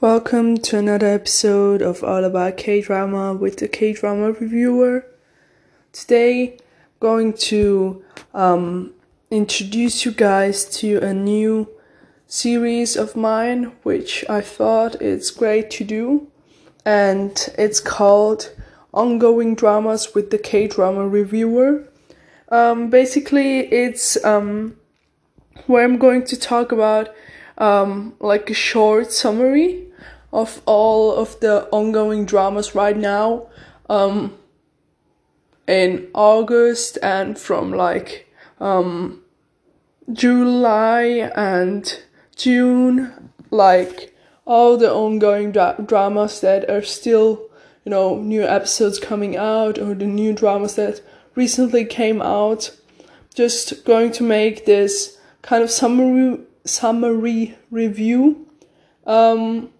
Welcome 0.00 0.58
to 0.58 0.76
another 0.76 1.06
episode 1.06 1.80
of 1.80 2.02
All 2.02 2.24
About 2.24 2.56
K 2.56 2.82
Drama 2.82 3.32
with 3.32 3.58
the 3.58 3.68
K 3.68 3.92
Drama 3.92 4.32
Reviewer. 4.32 5.06
Today, 5.92 6.54
I'm 6.54 6.58
going 6.98 7.32
to 7.34 8.04
um, 8.34 8.92
introduce 9.30 10.04
you 10.04 10.10
guys 10.10 10.64
to 10.80 10.98
a 10.98 11.14
new 11.14 11.68
series 12.26 12.96
of 12.96 13.14
mine, 13.14 13.72
which 13.84 14.24
I 14.28 14.40
thought 14.40 15.00
it's 15.00 15.30
great 15.30 15.70
to 15.70 15.84
do, 15.84 16.26
and 16.84 17.54
it's 17.56 17.78
called 17.78 18.52
Ongoing 18.92 19.54
Dramas 19.54 20.12
with 20.12 20.30
the 20.30 20.38
K 20.38 20.66
Drama 20.66 21.08
Reviewer. 21.08 21.88
Um, 22.50 22.90
basically, 22.90 23.60
it's 23.72 24.22
um, 24.24 24.76
where 25.66 25.84
I'm 25.84 25.98
going 25.98 26.24
to 26.24 26.36
talk 26.36 26.72
about 26.72 27.14
um, 27.58 28.14
like 28.20 28.50
a 28.50 28.54
short 28.54 29.12
summary 29.12 29.86
of 30.32 30.60
all 30.66 31.14
of 31.14 31.38
the 31.40 31.68
ongoing 31.70 32.26
dramas 32.26 32.74
right 32.74 32.96
now 32.96 33.46
um, 33.88 34.36
in 35.66 36.08
August 36.14 36.98
and 37.02 37.38
from 37.38 37.70
like 37.72 38.28
um, 38.60 39.22
July 40.12 41.30
and 41.36 42.02
June, 42.36 43.30
like 43.50 44.14
all 44.44 44.76
the 44.76 44.92
ongoing 44.92 45.52
dra- 45.52 45.76
dramas 45.84 46.40
that 46.40 46.68
are 46.68 46.82
still, 46.82 47.48
you 47.84 47.90
know, 47.90 48.16
new 48.16 48.42
episodes 48.42 48.98
coming 48.98 49.36
out 49.36 49.78
or 49.78 49.94
the 49.94 50.06
new 50.06 50.32
dramas 50.32 50.74
that 50.74 51.00
recently 51.34 51.84
came 51.84 52.20
out. 52.20 52.70
Just 53.34 53.84
going 53.84 54.12
to 54.12 54.22
make 54.22 54.64
this 54.66 55.18
kind 55.42 55.62
of 55.62 55.70
summary 55.70 56.38
summary 56.64 57.56
review 57.70 58.46
um, 59.06 59.70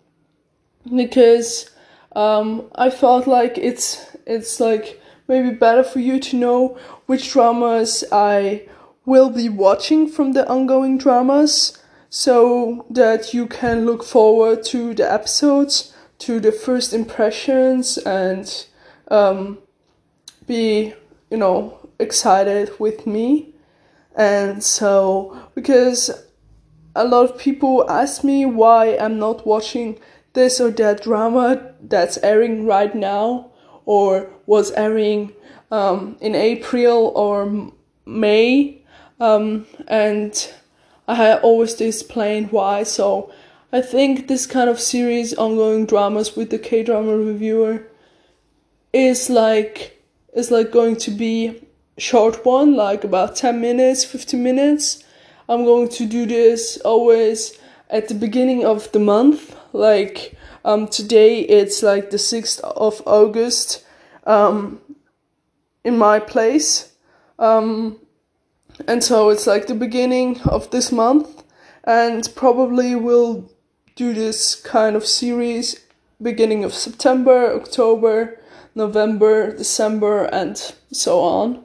because 0.95 1.71
um, 2.15 2.71
I 2.75 2.91
felt 2.91 3.27
like 3.27 3.59
it's 3.59 4.17
it's 4.27 4.61
like 4.61 5.01
maybe 5.29 5.51
better 5.51 5.83
for 5.83 6.01
you 6.01 6.21
to 6.21 6.37
know 6.37 6.79
which 7.07 7.33
dramas 7.33 8.05
I 8.13 8.69
will 9.07 9.31
be 9.31 9.49
watching 9.49 10.09
from 10.09 10.33
the 10.33 10.49
ongoing 10.49 10.99
dramas 10.99 11.79
so 12.09 12.87
that 12.91 13.35
you 13.35 13.47
can 13.47 13.85
look 13.85 14.05
forward 14.05 14.63
to 14.65 14.95
the 14.95 15.11
episodes 15.11 15.95
to 16.19 16.41
the 16.41 16.53
first 16.53 16.93
impressions 16.95 17.99
and 17.99 18.67
um, 19.09 19.59
be 20.47 20.95
you 21.31 21.37
know 21.37 21.79
excited 21.99 22.71
with 22.79 23.07
me. 23.07 23.55
And 24.17 24.63
so 24.63 25.37
because 25.55 26.11
a 26.95 27.05
lot 27.05 27.31
of 27.31 27.39
people 27.39 27.89
ask 27.91 28.23
me 28.23 28.47
why 28.47 28.97
I'm 28.97 29.19
not 29.19 29.47
watching 29.47 29.99
this 30.35 30.61
or 30.61 30.71
that 30.73 31.03
drama 31.03 31.75
that's 31.81 32.19
airing 32.19 32.67
right 32.67 32.95
now 32.95 33.51
or 33.85 34.31
was 34.47 34.71
airing 34.73 35.33
um, 35.71 36.17
in 36.21 36.35
April 36.35 37.13
or 37.15 37.71
May. 38.07 38.83
Um, 39.21 39.67
and 39.89 40.53
I 41.09 41.35
always 41.35 41.81
explain 41.81 42.47
why. 42.47 42.85
So 42.85 43.33
I 43.73 43.81
think 43.81 44.29
this 44.29 44.47
kind 44.47 44.71
of 44.71 44.81
series, 44.81 45.35
ongoing 45.35 45.87
dramas 45.87 46.37
with 46.37 46.51
the 46.51 46.59
K 46.59 46.83
drama 46.83 47.17
reviewer, 47.17 47.87
is 48.93 49.29
like 49.29 50.03
is 50.33 50.51
like 50.51 50.71
going 50.71 50.97
to 50.97 51.11
be 51.11 51.61
short 51.99 52.45
one, 52.45 52.75
like 52.75 53.05
about 53.05 53.37
ten 53.37 53.61
minutes, 53.61 54.05
fifteen 54.05 54.43
minutes 54.43 55.05
I'm 55.49 55.65
going 55.65 55.89
to 55.91 56.07
do 56.07 56.27
this 56.27 56.79
always 56.85 57.59
at 57.91 58.09
the 58.09 58.15
beginning 58.15 58.65
of 58.65 58.91
the 58.93 58.99
month. 58.99 59.57
Like 59.73 60.37
um, 60.65 60.89
today, 60.89 61.41
it's 61.41 61.83
like 61.83 62.11
the 62.11 62.17
6th 62.17 62.61
of 62.61 63.03
August 63.07 63.85
um, 64.25 64.81
in 65.85 65.99
my 65.99 66.19
place. 66.19 66.93
Um, 67.39 67.99
and 68.89 69.05
so 69.05 69.31
it's 69.31 69.47
like 69.47 69.67
the 69.67 69.75
beginning 69.75 70.41
of 70.43 70.71
this 70.71 70.91
month. 70.91 71.43
And 71.85 72.29
probably 72.35 72.97
we'll 72.97 73.51
do 73.97 74.15
this 74.15 74.55
kind 74.55 74.97
of 74.97 75.07
series 75.07 75.85
beginning 76.23 76.65
of 76.65 76.73
September, 76.73 77.55
October, 77.55 78.41
November, 78.75 79.55
December, 79.55 80.25
and 80.25 80.57
so 80.91 81.21
on. 81.21 81.65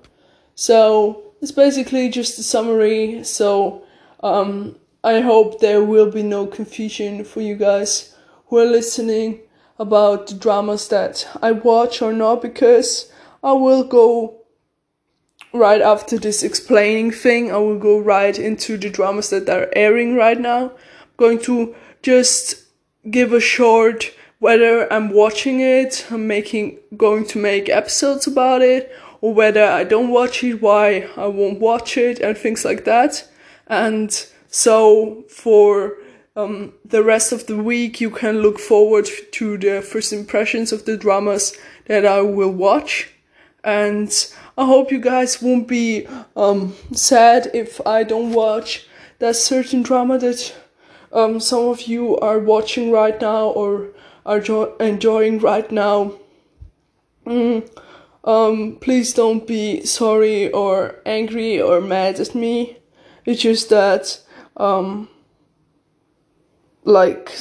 So 0.56 1.29
it's 1.42 1.52
basically 1.52 2.10
just 2.10 2.40
a 2.40 2.44
summary. 2.44 3.24
So 3.24 3.84
um, 4.22 4.76
I 5.04 5.22
hope 5.22 5.60
there 5.60 5.84
will 5.84 6.12
be 6.12 6.24
no 6.24 6.46
confusion 6.48 7.24
for 7.24 7.42
you 7.42 7.56
guys 7.56 8.16
who 8.48 8.58
are 8.58 8.66
listening 8.66 9.40
about 9.78 10.28
the 10.28 10.36
dramas 10.36 10.90
that 10.90 11.28
I 11.42 11.52
watch 11.52 12.02
or 12.02 12.12
not, 12.12 12.42
because 12.42 13.12
I 13.44 13.54
will 13.54 13.84
go 13.84 14.42
right 15.54 15.82
after 15.82 16.18
this 16.18 16.44
explaining 16.44 17.12
thing. 17.12 17.52
I 17.52 17.58
will 17.58 17.80
go 17.80 17.98
right 17.98 18.38
into 18.38 18.78
the 18.78 18.90
dramas 18.90 19.30
that 19.30 19.50
are 19.50 19.70
airing 19.74 20.16
right 20.16 20.40
now. 20.40 20.72
I'm 20.72 21.16
going 21.18 21.40
to 21.44 21.76
just 22.02 22.66
give 23.10 23.32
a 23.32 23.40
short 23.40 24.14
whether 24.40 24.92
I'm 24.92 25.10
watching 25.10 25.60
it, 25.60 26.08
I'm 26.10 26.26
making 26.26 26.80
going 26.96 27.26
to 27.28 27.40
make 27.40 27.68
episodes 27.68 28.26
about 28.26 28.62
it, 28.62 28.92
or 29.22 29.34
whether 29.34 29.64
I 29.64 29.84
don't 29.84 30.10
watch 30.10 30.44
it, 30.44 30.62
why 30.62 31.08
I 31.18 31.28
won't 31.28 31.60
watch 31.60 31.98
it, 31.98 32.20
and 32.20 32.38
things 32.38 32.64
like 32.64 32.86
that. 32.86 33.28
And 33.68 34.12
so 34.48 35.26
for 35.30 35.98
um, 36.36 36.74
the 36.86 37.04
rest 37.04 37.32
of 37.32 37.48
the 37.48 37.58
week, 37.58 38.00
you 38.00 38.10
can 38.10 38.40
look 38.42 38.60
forward 38.60 39.08
to 39.34 39.58
the 39.58 39.82
first 39.82 40.14
impressions 40.14 40.72
of 40.72 40.86
the 40.86 40.98
dramas 40.98 41.56
that 41.86 42.06
I 42.06 42.22
will 42.22 42.52
watch. 42.52 43.10
And 43.64 44.12
I 44.58 44.66
hope 44.66 44.92
you 44.92 45.00
guys 45.00 45.42
won't 45.42 45.68
be 45.68 46.08
um, 46.36 46.76
sad 46.94 47.52
if 47.54 47.86
I 47.86 48.04
don't 48.04 48.32
watch 48.32 48.88
that 49.20 49.36
certain 49.36 49.84
drama 49.84 50.18
that 50.20 50.56
um, 51.12 51.42
some 51.42 51.68
of 51.68 51.82
you 51.82 52.18
are 52.20 52.40
watching 52.40 52.90
right 52.90 53.20
now 53.20 53.48
or 53.48 53.90
are 54.26 54.40
jo- 54.40 54.76
enjoying 54.78 55.40
right 55.40 55.70
now. 55.70 56.14
Mm 57.26 57.68
um, 58.30 58.78
please 58.80 59.12
don't 59.12 59.48
be 59.48 59.84
sorry 59.86 60.52
or 60.52 61.02
angry 61.04 61.60
or 61.60 61.82
mad 61.82 62.20
at 62.20 62.36
me. 62.36 62.78
It's 63.26 63.42
just 63.42 63.70
that, 63.70 64.22
um, 64.56 65.10
like, 66.84 67.32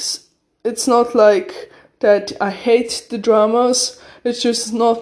it's 0.65 0.87
not 0.87 1.13
like 1.13 1.71
that 1.99 2.31
I 2.41 2.49
hate 2.49 3.05
the 3.11 3.19
dramas. 3.19 4.01
It's 4.23 4.41
just 4.41 4.73
not 4.73 4.99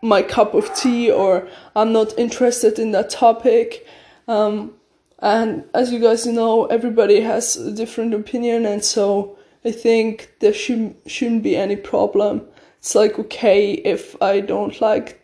my 0.00 0.22
cup 0.22 0.54
of 0.54 0.74
tea 0.74 1.10
or 1.10 1.46
I'm 1.76 1.92
not 1.92 2.18
interested 2.18 2.78
in 2.78 2.92
that 2.92 3.10
topic. 3.10 3.86
Um, 4.26 4.72
and 5.18 5.64
as 5.74 5.92
you 5.92 5.98
guys 5.98 6.24
know, 6.26 6.64
everybody 6.66 7.20
has 7.20 7.54
a 7.54 7.70
different 7.70 8.14
opinion, 8.14 8.64
and 8.64 8.82
so 8.82 9.36
I 9.62 9.72
think 9.72 10.36
there 10.40 10.54
should, 10.54 10.94
shouldn't 11.06 11.42
be 11.42 11.54
any 11.54 11.76
problem 11.76 12.46
it's 12.80 12.94
like 12.94 13.18
okay 13.18 13.72
if 13.72 14.20
I 14.20 14.40
don't 14.40 14.80
like 14.80 15.20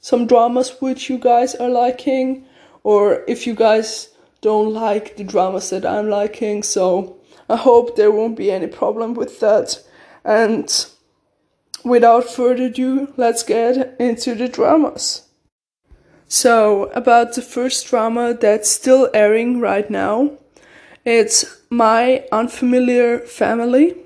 some 0.00 0.26
dramas 0.26 0.80
which 0.80 1.08
you 1.08 1.16
guys 1.16 1.54
are 1.54 1.70
liking, 1.70 2.44
or 2.82 3.22
if 3.28 3.46
you 3.46 3.54
guys 3.54 4.08
don't 4.40 4.74
like 4.74 5.16
the 5.16 5.22
dramas 5.22 5.70
that 5.70 5.86
I'm 5.86 6.10
liking. 6.10 6.64
So 6.64 7.16
I 7.48 7.56
hope 7.56 7.94
there 7.94 8.10
won't 8.10 8.36
be 8.36 8.50
any 8.50 8.66
problem 8.66 9.14
with 9.14 9.38
that. 9.40 9.78
And 10.24 10.68
without 11.84 12.28
further 12.28 12.64
ado, 12.64 13.12
let's 13.16 13.44
get 13.44 13.96
into 14.00 14.34
the 14.34 14.48
dramas. 14.48 15.28
So, 16.26 16.84
about 16.94 17.34
the 17.34 17.42
first 17.42 17.86
drama 17.86 18.32
that's 18.32 18.70
still 18.70 19.10
airing 19.12 19.60
right 19.60 19.90
now, 19.90 20.30
it's 21.04 21.60
My 21.68 22.24
Unfamiliar 22.32 23.18
Family. 23.18 23.96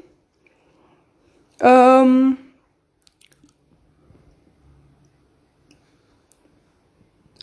Um, 1.61 2.46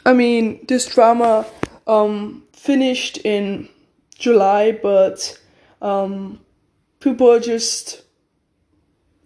I 0.06 0.12
mean, 0.12 0.66
this 0.68 0.86
drama 0.86 1.46
um, 1.88 2.44
finished 2.52 3.20
in 3.20 3.70
July, 4.18 4.74
but 4.74 5.40
um, 5.82 6.42
people 7.00 7.32
are 7.32 7.40
just, 7.40 8.04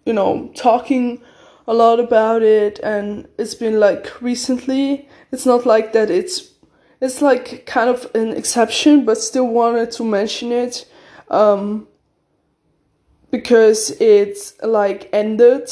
you 0.06 0.12
know, 0.12 0.52
talking 0.54 1.20
a 1.66 1.74
lot 1.74 1.98
about 1.98 2.42
it, 2.42 2.78
and 2.78 3.26
it's 3.38 3.56
been 3.56 3.80
like 3.80 4.22
recently. 4.22 5.08
It's 5.32 5.44
not 5.44 5.66
like 5.66 5.92
that. 5.94 6.10
It's 6.10 6.52
it's 7.00 7.20
like 7.22 7.66
kind 7.66 7.90
of 7.90 8.08
an 8.14 8.32
exception, 8.36 9.04
but 9.04 9.18
still 9.18 9.48
wanted 9.48 9.90
to 9.92 10.04
mention 10.04 10.52
it 10.52 10.88
um, 11.28 11.88
because 13.30 13.90
it's 14.00 14.54
like 14.62 15.08
ended 15.12 15.70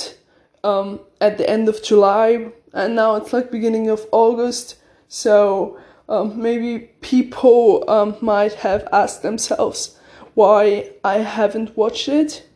um, 0.64 0.98
at 1.20 1.38
the 1.38 1.48
end 1.48 1.68
of 1.68 1.80
July, 1.82 2.52
and 2.72 2.96
now 2.96 3.14
it's 3.14 3.32
like 3.32 3.52
beginning 3.52 3.88
of 3.88 4.04
August 4.10 4.76
so 5.08 5.78
um, 6.08 6.40
maybe 6.40 6.90
people 7.00 7.88
um, 7.88 8.16
might 8.20 8.54
have 8.54 8.88
asked 8.92 9.22
themselves 9.22 9.98
why 10.34 10.90
I 11.04 11.18
haven't 11.18 11.76
watched 11.76 12.08
it. 12.08 12.46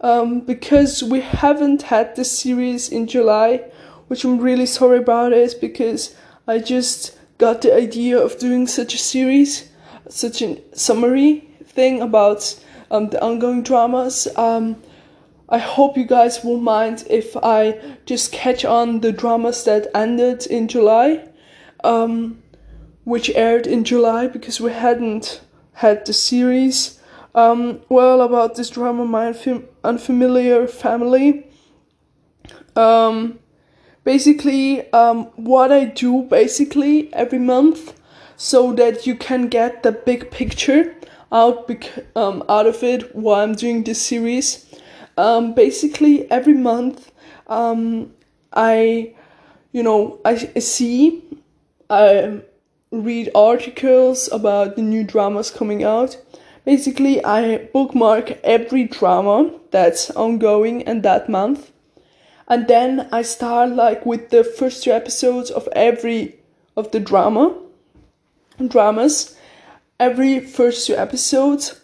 um, 0.00 0.40
because 0.40 1.02
we 1.02 1.20
haven't 1.20 1.82
had 1.82 2.16
this 2.16 2.38
series 2.38 2.88
in 2.88 3.06
July, 3.06 3.64
which 4.08 4.24
I'm 4.24 4.38
really 4.38 4.66
sorry 4.66 4.98
about 4.98 5.32
it 5.32 5.60
because 5.60 6.14
I 6.46 6.58
just 6.58 7.16
got 7.38 7.62
the 7.62 7.74
idea 7.74 8.18
of 8.18 8.38
doing 8.38 8.66
such 8.66 8.94
a 8.94 8.98
series, 8.98 9.70
such 10.08 10.42
a 10.42 10.60
summary 10.76 11.48
thing 11.64 12.00
about 12.00 12.58
um, 12.90 13.08
the 13.08 13.22
ongoing 13.22 13.62
dramas. 13.62 14.28
Um, 14.36 14.82
I 15.48 15.58
hope 15.58 15.96
you 15.96 16.04
guys 16.04 16.42
won't 16.42 16.62
mind 16.62 17.04
if 17.08 17.36
I 17.36 17.80
just 18.04 18.32
catch 18.32 18.64
on 18.64 19.00
the 19.00 19.12
dramas 19.12 19.64
that 19.64 19.88
ended 19.94 20.46
in 20.46 20.68
July, 20.68 21.28
um, 21.86 22.42
which 23.04 23.30
aired 23.30 23.66
in 23.66 23.84
July 23.84 24.26
because 24.26 24.60
we 24.60 24.72
hadn't 24.72 25.40
had 25.74 26.04
the 26.04 26.12
series. 26.12 27.00
Um, 27.34 27.80
well, 27.88 28.22
about 28.22 28.56
this 28.56 28.70
drama, 28.70 29.04
My 29.04 29.34
Unfamiliar 29.84 30.66
Family. 30.66 31.46
Um, 32.74 33.38
basically, 34.04 34.90
um, 34.92 35.26
what 35.36 35.70
I 35.70 35.84
do 35.84 36.22
basically 36.22 37.12
every 37.14 37.38
month 37.38 37.94
so 38.36 38.72
that 38.72 39.06
you 39.06 39.14
can 39.14 39.48
get 39.48 39.82
the 39.82 39.92
big 39.92 40.30
picture 40.30 40.94
out 41.32 41.68
bec- 41.68 42.06
um, 42.16 42.42
out 42.48 42.66
of 42.66 42.82
it 42.82 43.14
while 43.14 43.42
I'm 43.42 43.54
doing 43.54 43.84
this 43.84 44.00
series. 44.00 44.66
Um, 45.16 45.54
basically, 45.54 46.30
every 46.30 46.54
month, 46.54 47.10
um, 47.46 48.12
I, 48.52 49.14
you 49.72 49.82
know, 49.82 50.20
I, 50.24 50.50
I 50.54 50.58
see, 50.58 51.22
I 51.88 52.40
read 52.90 53.30
articles 53.34 54.28
about 54.32 54.76
the 54.76 54.82
new 54.82 55.04
dramas 55.04 55.50
coming 55.50 55.84
out. 55.84 56.16
Basically, 56.64 57.24
I 57.24 57.68
bookmark 57.72 58.38
every 58.42 58.84
drama 58.84 59.52
that's 59.70 60.10
ongoing 60.10 60.80
in 60.82 61.02
that 61.02 61.28
month. 61.28 61.70
And 62.48 62.68
then 62.68 63.08
I 63.12 63.22
start 63.22 63.70
like 63.70 64.06
with 64.06 64.30
the 64.30 64.44
first 64.44 64.84
two 64.84 64.92
episodes 64.92 65.50
of 65.50 65.68
every 65.72 66.36
of 66.76 66.90
the 66.90 67.00
drama 67.00 67.54
dramas 68.68 69.34
every 69.98 70.40
first 70.40 70.86
two 70.86 70.94
episodes 70.94 71.80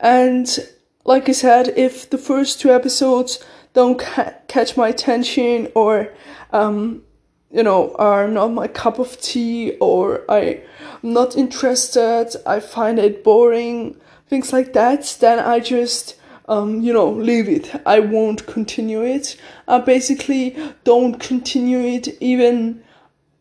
and 0.00 0.58
like 1.04 1.28
I 1.28 1.32
said, 1.32 1.68
if 1.76 2.08
the 2.10 2.18
first 2.18 2.60
two 2.60 2.70
episodes 2.70 3.42
don't 3.72 3.98
ca- 3.98 4.34
catch 4.48 4.76
my 4.76 4.88
attention 4.88 5.68
or, 5.74 6.12
um, 6.52 7.02
you 7.50 7.62
know, 7.62 7.94
are 7.96 8.28
not 8.28 8.48
my 8.48 8.68
cup 8.68 8.98
of 8.98 9.20
tea 9.20 9.76
or 9.80 10.24
I'm 10.30 10.60
not 11.02 11.36
interested, 11.36 12.36
I 12.46 12.60
find 12.60 12.98
it 12.98 13.24
boring, 13.24 13.96
things 14.28 14.52
like 14.52 14.72
that, 14.74 15.16
then 15.20 15.40
I 15.40 15.58
just, 15.60 16.14
um, 16.48 16.80
you 16.80 16.92
know, 16.92 17.10
leave 17.10 17.48
it. 17.48 17.72
I 17.84 18.00
won't 18.00 18.46
continue 18.46 19.02
it. 19.02 19.36
I 19.66 19.78
basically 19.78 20.56
don't 20.84 21.18
continue 21.18 21.80
it 21.80 22.08
even 22.20 22.82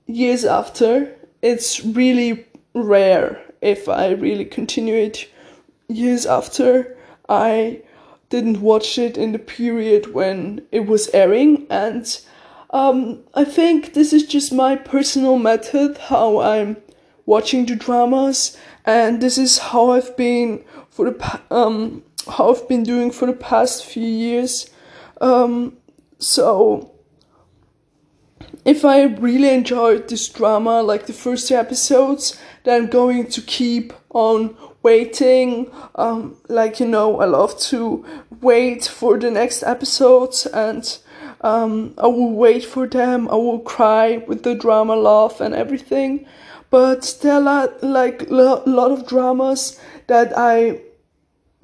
years 0.07 0.43
after. 0.43 1.15
It's 1.41 1.85
really 1.85 2.45
rare 2.73 3.41
if 3.61 3.87
I 3.87 4.09
really 4.11 4.45
continue 4.45 4.95
it 4.95 5.29
years 5.87 6.25
after. 6.25 6.97
I 7.27 7.81
didn't 8.29 8.61
watch 8.61 8.97
it 8.97 9.17
in 9.17 9.31
the 9.31 9.39
period 9.39 10.13
when 10.13 10.65
it 10.71 10.85
was 10.87 11.09
airing, 11.09 11.67
and 11.69 12.19
um, 12.71 13.23
I 13.33 13.45
think 13.45 13.93
this 13.93 14.13
is 14.13 14.25
just 14.25 14.53
my 14.53 14.75
personal 14.75 15.37
method 15.37 15.97
how 15.97 16.39
I'm 16.39 16.77
watching 17.25 17.65
the 17.65 17.75
dramas, 17.75 18.57
and 18.85 19.21
this 19.21 19.37
is 19.37 19.57
how 19.57 19.91
I've 19.91 20.15
been 20.17 20.63
for 20.89 21.11
the 21.11 21.41
um 21.49 22.03
how 22.27 22.51
I've 22.51 22.67
been 22.67 22.83
doing 22.83 23.11
for 23.11 23.25
the 23.25 23.33
past 23.33 23.85
few 23.85 24.05
years. 24.05 24.69
Um, 25.21 25.77
so 26.19 26.91
if 28.65 28.85
I 28.85 29.03
really 29.03 29.49
enjoyed 29.49 30.07
this 30.09 30.27
drama, 30.27 30.81
like 30.81 31.05
the 31.05 31.13
first 31.13 31.47
two 31.47 31.55
episodes, 31.55 32.39
then 32.63 32.83
I'm 32.83 32.89
going 32.89 33.27
to 33.27 33.41
keep 33.41 33.93
on 34.09 34.55
waiting. 34.83 35.71
Um, 35.95 36.37
like, 36.47 36.79
you 36.79 36.87
know, 36.87 37.19
I 37.19 37.25
love 37.25 37.59
to 37.61 38.05
wait 38.41 38.85
for 38.85 39.17
the 39.17 39.31
next 39.31 39.63
episodes 39.63 40.45
and 40.45 40.97
um, 41.41 41.93
I 41.97 42.07
will 42.07 42.31
wait 42.31 42.65
for 42.65 42.87
them. 42.87 43.29
I 43.29 43.35
will 43.35 43.59
cry 43.59 44.17
with 44.27 44.43
the 44.43 44.55
drama, 44.55 44.95
laugh, 44.95 45.39
and 45.39 45.55
everything. 45.55 46.25
But 46.69 47.17
there 47.21 47.33
are 47.47 47.69
like 47.81 48.29
a 48.29 48.33
lo- 48.33 48.63
lot 48.65 48.91
of 48.91 49.07
dramas 49.07 49.79
that 50.07 50.33
I 50.37 50.81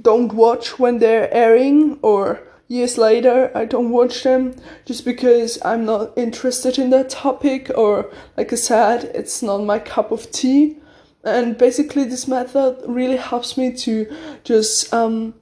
don't 0.02 0.34
watch 0.34 0.80
when 0.80 1.00
they're 1.00 1.34
airing 1.34 2.00
or 2.02 2.42
years 2.68 2.98
later 2.98 3.52
I 3.56 3.66
don't 3.66 3.92
watch 3.92 4.24
them 4.24 4.56
just 4.86 5.06
because 5.06 5.60
I'm 5.64 5.86
not 5.86 6.18
interested 6.18 6.80
in 6.80 6.90
that 6.92 7.10
topic 7.10 7.72
or 7.76 8.12
like 8.38 8.52
I 8.52 8.56
said 8.56 9.06
it's 9.16 9.42
not 9.44 9.64
my 9.64 9.80
cup 9.80 10.12
of 10.12 10.32
tea 10.32 10.78
and 11.24 11.58
basically 11.58 12.06
this 12.06 12.28
method 12.28 12.84
really 12.88 13.18
helps 13.18 13.58
me 13.58 13.72
to 13.78 14.16
just 14.44 14.94
um 14.94 15.36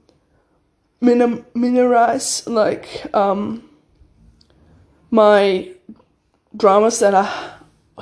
minim- 1.00 1.46
minimize 1.54 2.46
like 2.46 3.06
um 3.14 3.68
my 5.14 5.70
dramas 6.56 6.98
that 6.98 7.14
I 7.14 7.52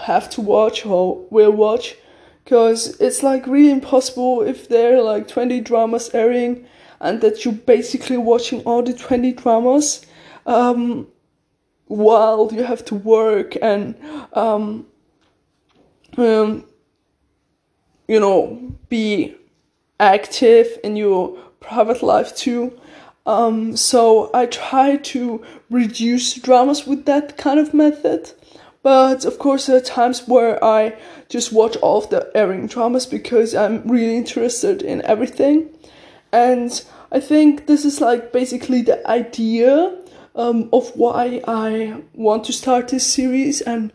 have 0.01 0.31
to 0.31 0.41
watch 0.41 0.87
or 0.87 1.27
will 1.29 1.51
watch 1.51 1.95
because 2.43 2.99
it's 3.01 3.23
like 3.23 3.47
really 3.47 3.71
impossible 3.71 4.41
if 4.41 4.71
there 4.71 4.97
are 4.97 5.03
like 5.03 5.29
20 5.29 5.61
dramas 5.61 6.09
airing 6.15 6.65
and 7.01 7.21
that 7.21 7.45
you're 7.45 7.53
basically 7.53 8.17
watching 8.17 8.63
all 8.63 8.83
the 8.83 8.95
20 8.95 9.33
dramas 9.33 10.07
um, 10.47 11.07
while 11.85 12.49
you 12.51 12.63
have 12.65 12.83
to 12.87 12.95
work 12.95 13.59
and 13.61 13.95
um, 14.33 14.87
um, 16.17 16.65
you 18.09 18.21
know, 18.21 18.75
be 18.89 19.37
active 20.01 20.79
in 20.83 20.97
your 20.97 21.37
private 21.61 22.03
life 22.03 22.35
too. 22.35 22.81
Um, 23.25 23.77
so 23.77 24.31
I 24.35 24.47
try 24.47 24.97
to 24.97 25.45
reduce 25.71 26.35
dramas 26.35 26.87
with 26.87 27.05
that 27.05 27.37
kind 27.37 27.61
of 27.61 27.73
method. 27.73 28.33
But 28.83 29.25
of 29.25 29.39
course, 29.39 29.67
there 29.67 29.77
are 29.77 29.81
times 29.81 30.27
where 30.27 30.63
I 30.65 30.97
just 31.29 31.53
watch 31.53 31.77
all 31.77 31.99
of 31.99 32.11
the 32.11 32.31
airing 32.35 32.67
dramas 32.67 33.07
because 33.07 33.55
I'm 33.55 33.87
really 33.87 34.17
interested 34.17 34.83
in 34.83 35.03
everything. 35.03 35.71
And 36.33 36.85
I 37.13 37.21
think 37.21 37.67
this 37.67 37.85
is 37.85 38.01
like 38.01 38.33
basically 38.33 38.83
the 38.83 39.07
idea 39.09 39.97
um, 40.35 40.69
of 40.73 40.91
why 40.97 41.43
I 41.47 42.03
want 42.15 42.45
to 42.45 42.53
start 42.53 42.89
this 42.89 43.07
series 43.07 43.61
and 43.61 43.93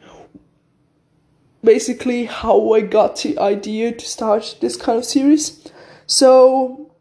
basically 1.63 2.25
how 2.25 2.73
I 2.73 2.81
got 2.81 3.21
the 3.23 3.37
idea 3.39 3.91
to 3.91 4.05
start 4.05 4.57
this 4.61 4.77
kind 4.77 4.99
of 4.99 5.05
series. 5.05 5.67
So 6.05 6.91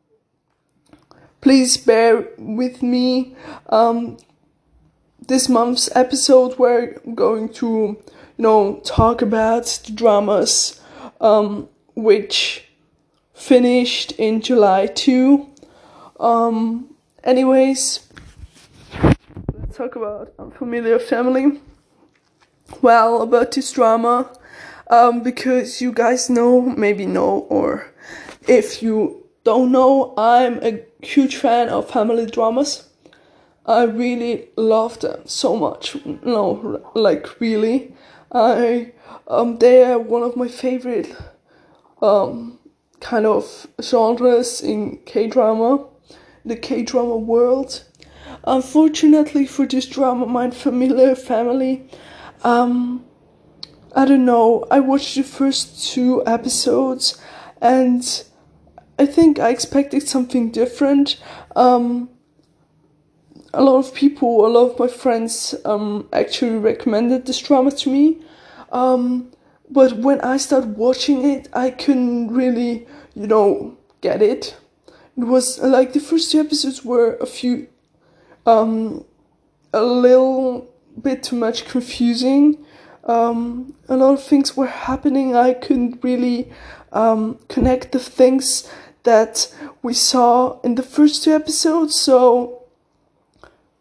please 1.46 1.76
bear 1.76 2.26
with 2.38 2.82
me. 2.82 3.36
Um, 3.68 4.16
this 5.28 5.48
month's 5.48 5.88
episode, 5.94 6.58
we're 6.58 6.98
going 7.14 7.50
to, 7.50 7.96
you 8.36 8.42
know, 8.42 8.80
talk 8.84 9.22
about 9.22 9.66
the 9.84 9.92
dramas 9.92 10.80
um, 11.20 11.68
which 11.94 12.64
finished 13.32 14.10
in 14.18 14.40
July 14.40 14.88
too. 14.88 15.46
Um, 16.18 16.92
anyways, 17.22 18.08
let's 19.54 19.76
talk 19.76 19.94
about 19.94 20.34
Unfamiliar 20.40 20.98
Family. 20.98 21.60
Well, 22.82 23.22
about 23.22 23.52
this 23.52 23.70
drama, 23.70 24.36
um, 24.90 25.22
because 25.22 25.80
you 25.80 25.92
guys 25.92 26.28
know, 26.28 26.60
maybe 26.60 27.06
know, 27.06 27.46
or 27.48 27.94
if 28.48 28.82
you 28.82 29.28
don't 29.44 29.70
know, 29.70 30.12
I'm 30.18 30.58
a 30.64 30.84
huge 31.06 31.36
fan 31.36 31.68
of 31.68 31.90
family 31.90 32.26
dramas. 32.26 32.88
I 33.64 33.84
really 33.84 34.48
love 34.56 35.00
them 35.00 35.22
so 35.26 35.56
much. 35.56 35.96
No, 36.24 36.82
like 36.94 37.40
really, 37.40 37.94
I 38.32 38.92
um 39.28 39.58
they 39.58 39.84
are 39.84 39.98
one 39.98 40.22
of 40.22 40.36
my 40.36 40.48
favorite 40.48 41.14
um 42.02 42.58
kind 43.00 43.26
of 43.26 43.66
genres 43.80 44.62
in 44.62 44.98
K 45.04 45.26
drama, 45.28 45.86
the 46.44 46.56
K 46.56 46.82
drama 46.82 47.16
world. 47.16 47.84
Unfortunately 48.44 49.46
for 49.46 49.66
this 49.66 49.86
drama, 49.86 50.26
my 50.26 50.50
familiar 50.50 51.14
family, 51.14 51.88
um, 52.44 53.04
I 53.94 54.04
don't 54.04 54.24
know. 54.24 54.66
I 54.70 54.80
watched 54.80 55.16
the 55.16 55.22
first 55.22 55.92
two 55.92 56.22
episodes 56.26 57.20
and 57.60 58.24
I 58.98 59.06
think 59.06 59.38
I 59.38 59.50
expected 59.50 60.08
something 60.08 60.50
different. 60.50 61.20
Um, 61.54 62.08
a 63.52 63.62
lot 63.62 63.76
of 63.76 63.94
people, 63.94 64.46
a 64.46 64.48
lot 64.48 64.72
of 64.72 64.78
my 64.78 64.88
friends 64.88 65.54
um, 65.64 66.08
actually 66.12 66.58
recommended 66.58 67.26
this 67.26 67.38
drama 67.38 67.70
to 67.70 67.90
me. 67.90 68.22
Um, 68.72 69.32
but 69.70 69.98
when 69.98 70.20
I 70.20 70.36
started 70.36 70.76
watching 70.76 71.24
it, 71.24 71.48
I 71.52 71.70
couldn't 71.70 72.32
really, 72.32 72.86
you 73.14 73.26
know, 73.26 73.76
get 74.00 74.22
it. 74.22 74.56
It 75.16 75.24
was 75.24 75.58
like 75.58 75.92
the 75.92 76.00
first 76.00 76.30
two 76.30 76.40
episodes 76.40 76.84
were 76.84 77.16
a 77.16 77.26
few 77.26 77.68
um, 78.44 79.04
a 79.72 79.82
little 79.82 80.72
bit 81.02 81.22
too 81.22 81.36
much 81.36 81.66
confusing. 81.66 82.64
Um, 83.04 83.74
a 83.88 83.96
lot 83.96 84.14
of 84.14 84.22
things 84.22 84.56
were 84.56 84.66
happening. 84.66 85.34
I 85.34 85.54
couldn't 85.54 86.02
really 86.02 86.52
um, 86.92 87.38
connect 87.48 87.92
the 87.92 87.98
things 87.98 88.68
that 89.06 89.52
we 89.82 89.94
saw 89.94 90.60
in 90.60 90.74
the 90.74 90.82
first 90.82 91.24
two 91.24 91.32
episodes. 91.32 91.98
So, 91.98 92.62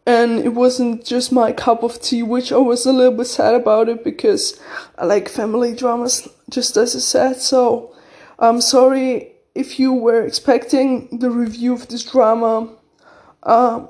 and 0.06 0.38
it 0.38 0.54
wasn't 0.54 1.04
just 1.04 1.30
my 1.30 1.52
cup 1.52 1.82
of 1.82 2.00
tea, 2.00 2.22
which 2.22 2.50
I 2.50 2.56
was 2.56 2.86
a 2.86 2.92
little 2.92 3.16
bit 3.16 3.26
sad 3.26 3.54
about 3.54 3.90
it 3.90 4.02
because 4.02 4.58
I 4.96 5.04
like 5.04 5.28
family 5.28 5.74
dramas, 5.74 6.26
just 6.48 6.76
as 6.78 6.96
I 6.96 7.00
said. 7.00 7.36
So, 7.36 7.94
I'm 8.38 8.60
sorry 8.60 9.32
if 9.54 9.78
you 9.78 9.92
were 9.92 10.24
expecting 10.24 11.18
the 11.18 11.30
review 11.30 11.74
of 11.74 11.88
this 11.88 12.04
drama. 12.04 12.72
Um, 13.42 13.88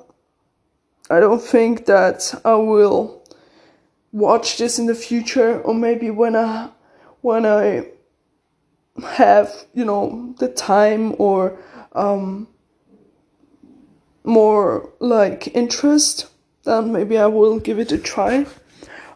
I 1.08 1.20
don't 1.20 1.42
think 1.42 1.86
that 1.86 2.34
I 2.44 2.54
will 2.54 3.22
watch 4.12 4.58
this 4.58 4.78
in 4.78 4.86
the 4.86 4.94
future, 4.94 5.60
or 5.60 5.74
maybe 5.74 6.10
when 6.10 6.34
I 6.34 6.70
when 7.20 7.44
I 7.44 7.88
have 9.04 9.66
you 9.74 9.84
know 9.84 10.34
the 10.38 10.48
time 10.48 11.14
or 11.18 11.58
um, 11.92 12.48
more 14.24 14.92
like 14.98 15.54
interest, 15.54 16.28
then 16.64 16.92
maybe 16.92 17.16
I 17.16 17.26
will 17.26 17.58
give 17.58 17.78
it 17.78 17.92
a 17.92 17.98
try. 17.98 18.46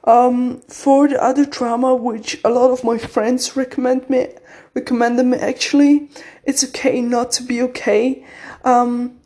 Um, 0.05 0.63
for 0.63 1.09
the 1.09 1.23
other 1.23 1.45
drama, 1.45 1.95
which 1.95 2.41
a 2.43 2.49
lot 2.49 2.71
of 2.71 2.83
my 2.85 2.97
friends 2.97 3.55
recommend 3.55 4.09
me, 4.09 4.29
recommended 4.75 5.27
me 5.27 5.37
actually, 5.37 6.09
it's 6.45 6.65
okay 6.65 7.03
not 7.03 7.33
to 7.33 7.43
be 7.43 7.61
okay. 7.63 8.25
Um, 8.65 9.21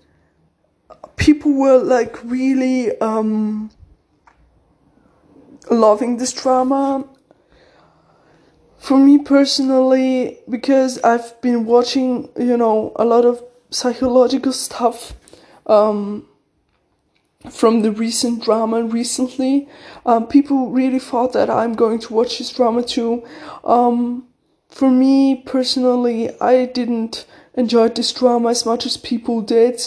people 1.16 1.52
were 1.52 1.78
like 1.78 2.22
really 2.24 2.98
um, 3.00 3.70
loving 5.70 6.16
this 6.16 6.32
drama. 6.32 7.08
For 8.84 8.98
me 8.98 9.16
personally, 9.16 10.40
because 10.46 10.98
I've 10.98 11.40
been 11.40 11.64
watching, 11.64 12.28
you 12.38 12.58
know, 12.58 12.92
a 12.96 13.06
lot 13.06 13.24
of 13.24 13.42
psychological 13.70 14.52
stuff 14.52 15.14
um, 15.66 16.28
from 17.50 17.80
the 17.80 17.90
recent 17.90 18.44
drama 18.44 18.84
recently, 18.84 19.70
um, 20.04 20.26
people 20.26 20.68
really 20.68 20.98
thought 20.98 21.32
that 21.32 21.48
I'm 21.48 21.72
going 21.72 21.98
to 22.00 22.12
watch 22.12 22.36
this 22.36 22.50
drama 22.52 22.82
too. 22.82 23.24
Um, 23.64 24.26
for 24.68 24.90
me 24.90 25.36
personally, 25.46 26.38
I 26.38 26.66
didn't 26.66 27.24
enjoy 27.54 27.88
this 27.88 28.12
drama 28.12 28.50
as 28.50 28.66
much 28.66 28.84
as 28.84 28.98
people 28.98 29.40
did. 29.40 29.80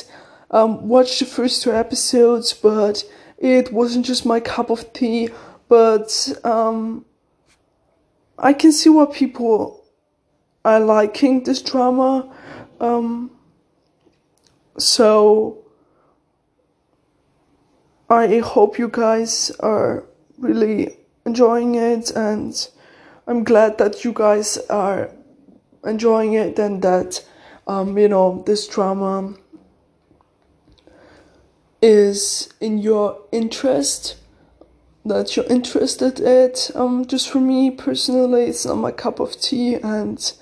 Um, 0.50 0.88
watched 0.88 1.20
the 1.20 1.26
first 1.26 1.62
two 1.62 1.72
episodes, 1.72 2.52
but 2.52 3.04
it 3.38 3.72
wasn't 3.72 4.08
just 4.08 4.26
my 4.26 4.40
cup 4.40 4.72
of 4.72 4.92
tea. 4.92 5.30
But 5.70 6.36
um, 6.44 7.06
I 8.40 8.54
can 8.54 8.72
see 8.72 8.90
why 8.90 9.06
people 9.06 9.84
are 10.64 10.80
liking 10.80 11.44
this 11.44 11.62
drama. 11.62 12.34
Um, 12.80 13.32
so 14.78 15.66
I 18.10 18.38
hope 18.40 18.78
you 18.78 18.90
guys 18.90 19.52
are 19.60 20.06
really 20.38 20.98
enjoying 21.26 21.76
it, 21.76 22.12
and 22.12 22.70
I'm 23.26 23.44
glad 23.44 23.78
that 23.80 24.06
you 24.06 24.14
guys 24.14 24.58
are 24.70 25.10
enjoying 25.84 26.34
it 26.34 26.60
and 26.60 26.82
that 26.82 27.26
um, 27.66 27.98
you 27.98 28.08
know 28.08 28.44
this 28.46 28.68
drama 28.68 29.34
is 31.82 32.54
in 32.60 32.78
your 32.78 33.22
interest 33.32 34.16
that 35.08 35.36
you're 35.36 35.46
interested 35.46 36.20
in. 36.20 36.28
It 36.28 36.72
um 36.76 37.06
just 37.06 37.30
for 37.30 37.40
me 37.40 37.72
personally 37.72 38.44
it's 38.46 38.66
not 38.66 38.76
my 38.76 38.92
cup 38.92 39.20
of 39.20 39.40
tea 39.40 39.76
and 39.76 40.34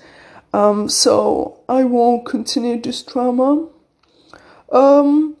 um 0.52 0.88
so 0.88 1.60
i 1.68 1.84
won't 1.84 2.26
continue 2.26 2.80
this 2.80 3.02
drama. 3.02 3.68
Um 4.72 5.36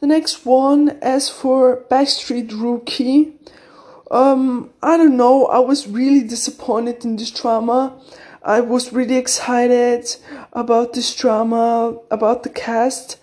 the 0.00 0.06
next 0.06 0.46
one 0.46 0.90
as 1.02 1.28
for 1.28 1.84
backstreet 1.90 2.50
rookie. 2.60 3.34
Um 4.10 4.70
i 4.82 4.96
don't 4.96 5.16
know 5.16 5.46
i 5.46 5.58
was 5.58 5.86
really 5.86 6.26
disappointed 6.26 7.04
in 7.04 7.16
this 7.16 7.30
drama. 7.30 8.00
I 8.42 8.60
was 8.60 8.92
really 8.92 9.16
excited 9.16 10.16
about 10.54 10.94
this 10.94 11.14
drama 11.14 11.98
about 12.10 12.42
the 12.42 12.48
cast. 12.48 13.18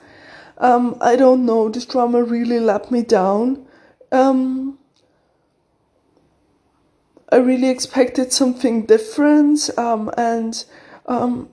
Um, 0.60 0.98
I 1.02 1.16
don't 1.16 1.46
know, 1.46 1.70
this 1.70 1.86
drama 1.86 2.24
really 2.24 2.60
let 2.60 2.92
me 2.92 3.02
down. 3.02 3.66
Um, 4.12 4.78
I 7.30 7.38
really 7.38 7.70
expected 7.70 8.32
something 8.32 8.86
different, 8.86 9.70
um, 9.78 10.10
and 10.18 10.64
um, 11.06 11.50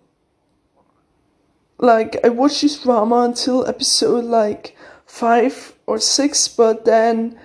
like 1.79 2.17
I 2.25 2.29
watched 2.29 2.63
this 2.63 2.83
drama 2.83 3.23
until 3.23 3.67
episode 3.67 4.25
like 4.25 4.77
five 5.05 5.75
or 5.87 5.99
six, 5.99 6.47
but 6.47 6.85
then 6.85 7.39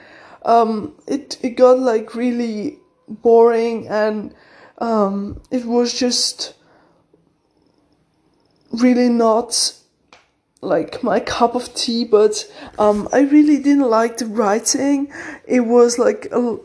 um, 0.44 0.96
it 1.08 1.38
it 1.42 1.52
got 1.52 1.80
like 1.80 2.14
really 2.14 2.78
boring, 3.08 3.88
and 3.88 4.36
um, 4.78 5.42
it 5.50 5.66
was 5.66 5.98
just 5.98 6.54
really 8.72 9.10
not 9.10 9.74
like 10.62 11.02
my 11.04 11.20
cup 11.20 11.56
of 11.56 11.74
tea, 11.74 12.06
but 12.06 12.46
um, 12.78 13.08
I 13.12 13.22
really 13.22 13.58
didn't 13.58 13.90
like 13.90 14.18
the 14.18 14.26
writing. 14.26 15.12
It 15.48 15.62
was 15.62 15.98
like 15.98 16.28
a, 16.32 16.58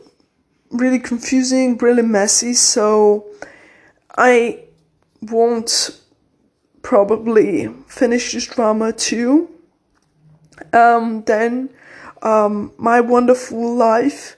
really 0.71 0.99
confusing, 0.99 1.77
really 1.79 2.03
messy, 2.03 2.55
so 2.55 3.27
I 4.17 4.65
won't 5.23 6.01
probably 6.83 7.69
finish 7.87 8.33
this 8.33 8.47
drama 8.47 8.93
too. 8.93 9.51
Um, 10.73 11.23
then 11.25 11.71
um, 12.23 12.73
My 12.79 13.01
Wonderful 13.01 13.75
Life. 13.75 14.37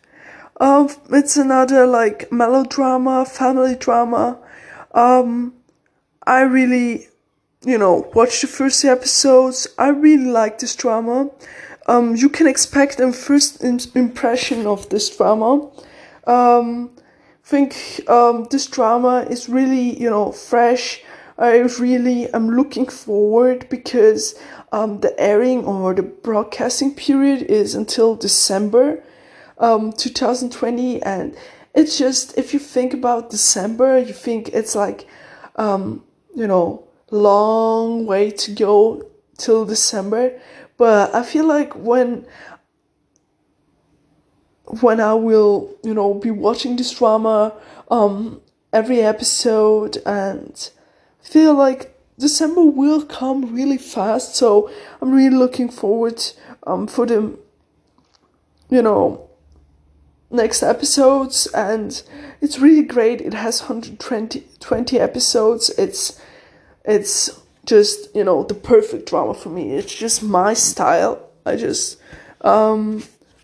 Um, 0.58 0.88
it's 1.10 1.36
another 1.36 1.86
like 1.86 2.32
melodrama, 2.32 3.26
family 3.26 3.76
drama. 3.76 4.38
Um, 4.94 5.54
I 6.26 6.42
really 6.42 7.08
you 7.66 7.76
know, 7.76 8.10
watch 8.14 8.40
the 8.40 8.46
first 8.46 8.84
episodes. 8.84 9.66
I 9.76 9.88
really 9.88 10.30
like 10.30 10.60
this 10.60 10.76
drama. 10.76 11.30
Um, 11.86 12.14
you 12.14 12.28
can 12.28 12.46
expect 12.46 13.00
a 13.00 13.12
first 13.12 13.62
impression 13.62 14.66
of 14.66 14.88
this 14.88 15.14
drama. 15.14 15.68
Um, 16.26 16.90
think 17.46 18.00
um, 18.08 18.46
this 18.50 18.66
drama 18.66 19.26
is 19.30 19.48
really, 19.48 20.00
you 20.00 20.10
know, 20.10 20.32
fresh. 20.32 21.02
I 21.38 21.58
really 21.78 22.28
am 22.32 22.50
looking 22.50 22.88
forward 22.88 23.68
because 23.68 24.34
um, 24.72 25.00
the 25.00 25.18
airing 25.20 25.64
or 25.64 25.94
the 25.94 26.02
broadcasting 26.02 26.94
period 26.94 27.42
is 27.42 27.74
until 27.74 28.16
December 28.16 29.02
um, 29.58 29.92
2020, 29.92 31.02
and 31.02 31.36
it's 31.74 31.96
just 31.96 32.36
if 32.36 32.52
you 32.52 32.58
think 32.58 32.92
about 32.92 33.30
December, 33.30 33.98
you 33.98 34.12
think 34.12 34.48
it's 34.48 34.74
like, 34.74 35.06
um, 35.56 36.02
you 36.34 36.46
know, 36.46 36.84
long 37.10 38.06
way 38.06 38.30
to 38.30 38.50
go 38.50 39.08
till 39.38 39.64
December. 39.64 40.40
But 40.78 41.14
I 41.14 41.22
feel 41.22 41.46
like 41.46 41.74
when 41.74 42.26
when 44.80 45.00
I 45.00 45.14
will, 45.14 45.74
you 45.82 45.94
know, 45.94 46.14
be 46.14 46.30
watching 46.30 46.76
this 46.76 46.90
drama 46.92 47.54
um 47.90 48.40
every 48.72 49.00
episode 49.00 49.98
and 50.04 50.70
feel 51.20 51.54
like 51.54 51.96
December 52.18 52.62
will 52.64 53.04
come 53.04 53.54
really 53.54 53.78
fast. 53.78 54.34
So 54.34 54.70
I'm 55.00 55.12
really 55.12 55.36
looking 55.36 55.68
forward 55.68 56.22
um 56.66 56.86
for 56.86 57.06
the 57.06 57.38
you 58.68 58.82
know 58.82 59.30
next 60.30 60.62
episodes 60.62 61.46
and 61.48 62.02
it's 62.40 62.58
really 62.58 62.82
great. 62.82 63.20
It 63.20 63.34
has 63.34 63.62
120 63.62 64.44
20 64.60 64.98
episodes. 64.98 65.70
It's 65.78 66.20
it's 66.84 67.40
just 67.66 68.14
you 68.14 68.24
know 68.24 68.44
the 68.44 68.54
perfect 68.54 69.08
drama 69.08 69.34
for 69.34 69.48
me 69.48 69.72
it's 69.72 69.92
just 69.92 70.22
my 70.22 70.54
style 70.54 71.28
i 71.44 71.56
just 71.56 71.98
um, 72.42 73.02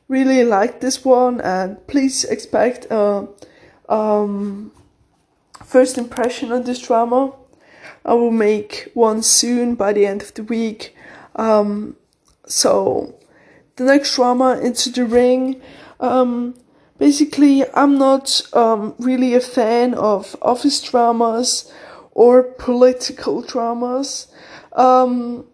really 0.08 0.44
like 0.44 0.80
this 0.80 1.04
one 1.04 1.40
and 1.40 1.84
please 1.86 2.24
expect 2.24 2.86
a 2.90 3.26
um, 3.88 4.72
first 5.64 5.98
impression 5.98 6.52
on 6.52 6.64
this 6.64 6.80
drama 6.80 7.32
i 8.04 8.12
will 8.12 8.30
make 8.30 8.90
one 8.94 9.22
soon 9.22 9.74
by 9.74 9.92
the 9.92 10.06
end 10.06 10.22
of 10.22 10.34
the 10.34 10.42
week 10.42 10.94
um, 11.36 11.96
so 12.46 13.14
the 13.76 13.84
next 13.84 14.14
drama 14.16 14.58
into 14.60 14.90
the 14.90 15.04
ring 15.04 15.60
um, 16.00 16.54
basically 16.98 17.64
i'm 17.74 17.96
not 17.98 18.42
um, 18.52 18.94
really 18.98 19.34
a 19.34 19.40
fan 19.40 19.94
of 19.94 20.36
office 20.42 20.80
dramas 20.80 21.72
or 22.12 22.42
political 22.42 23.42
dramas. 23.42 24.28
Um, 24.74 25.46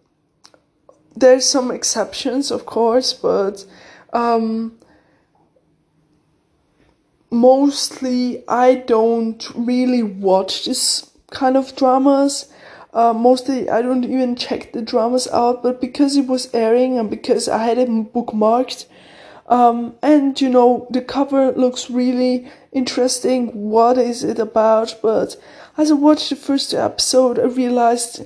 there's 1.15 1.45
some 1.45 1.71
exceptions, 1.71 2.51
of 2.51 2.65
course, 2.65 3.13
but 3.13 3.65
um, 4.13 4.77
mostly 7.31 8.43
I 8.47 8.75
don't 8.75 9.49
really 9.55 10.03
watch 10.03 10.65
this 10.65 11.09
kind 11.31 11.55
of 11.55 11.75
dramas. 11.75 12.51
Uh, 12.91 13.13
mostly 13.13 13.69
I 13.69 13.81
don't 13.81 14.03
even 14.03 14.35
check 14.35 14.73
the 14.73 14.81
dramas 14.81 15.27
out, 15.27 15.61
but 15.61 15.79
because 15.79 16.17
it 16.17 16.27
was 16.27 16.53
airing 16.53 16.97
and 16.97 17.09
because 17.09 17.47
I 17.47 17.63
had 17.63 17.77
it 17.77 17.89
bookmarked, 17.89 18.87
um, 19.47 19.95
and 20.01 20.39
you 20.41 20.49
know 20.49 20.87
the 20.89 21.01
cover 21.01 21.51
looks 21.51 21.89
really 21.89 22.49
interesting. 22.71 23.69
What 23.69 23.97
is 23.97 24.23
it 24.23 24.39
about? 24.39 24.95
But 25.03 25.35
as 25.77 25.91
I 25.91 25.93
watched 25.93 26.29
the 26.31 26.35
first 26.35 26.73
episode, 26.73 27.37
I 27.37 27.43
realized 27.43 28.25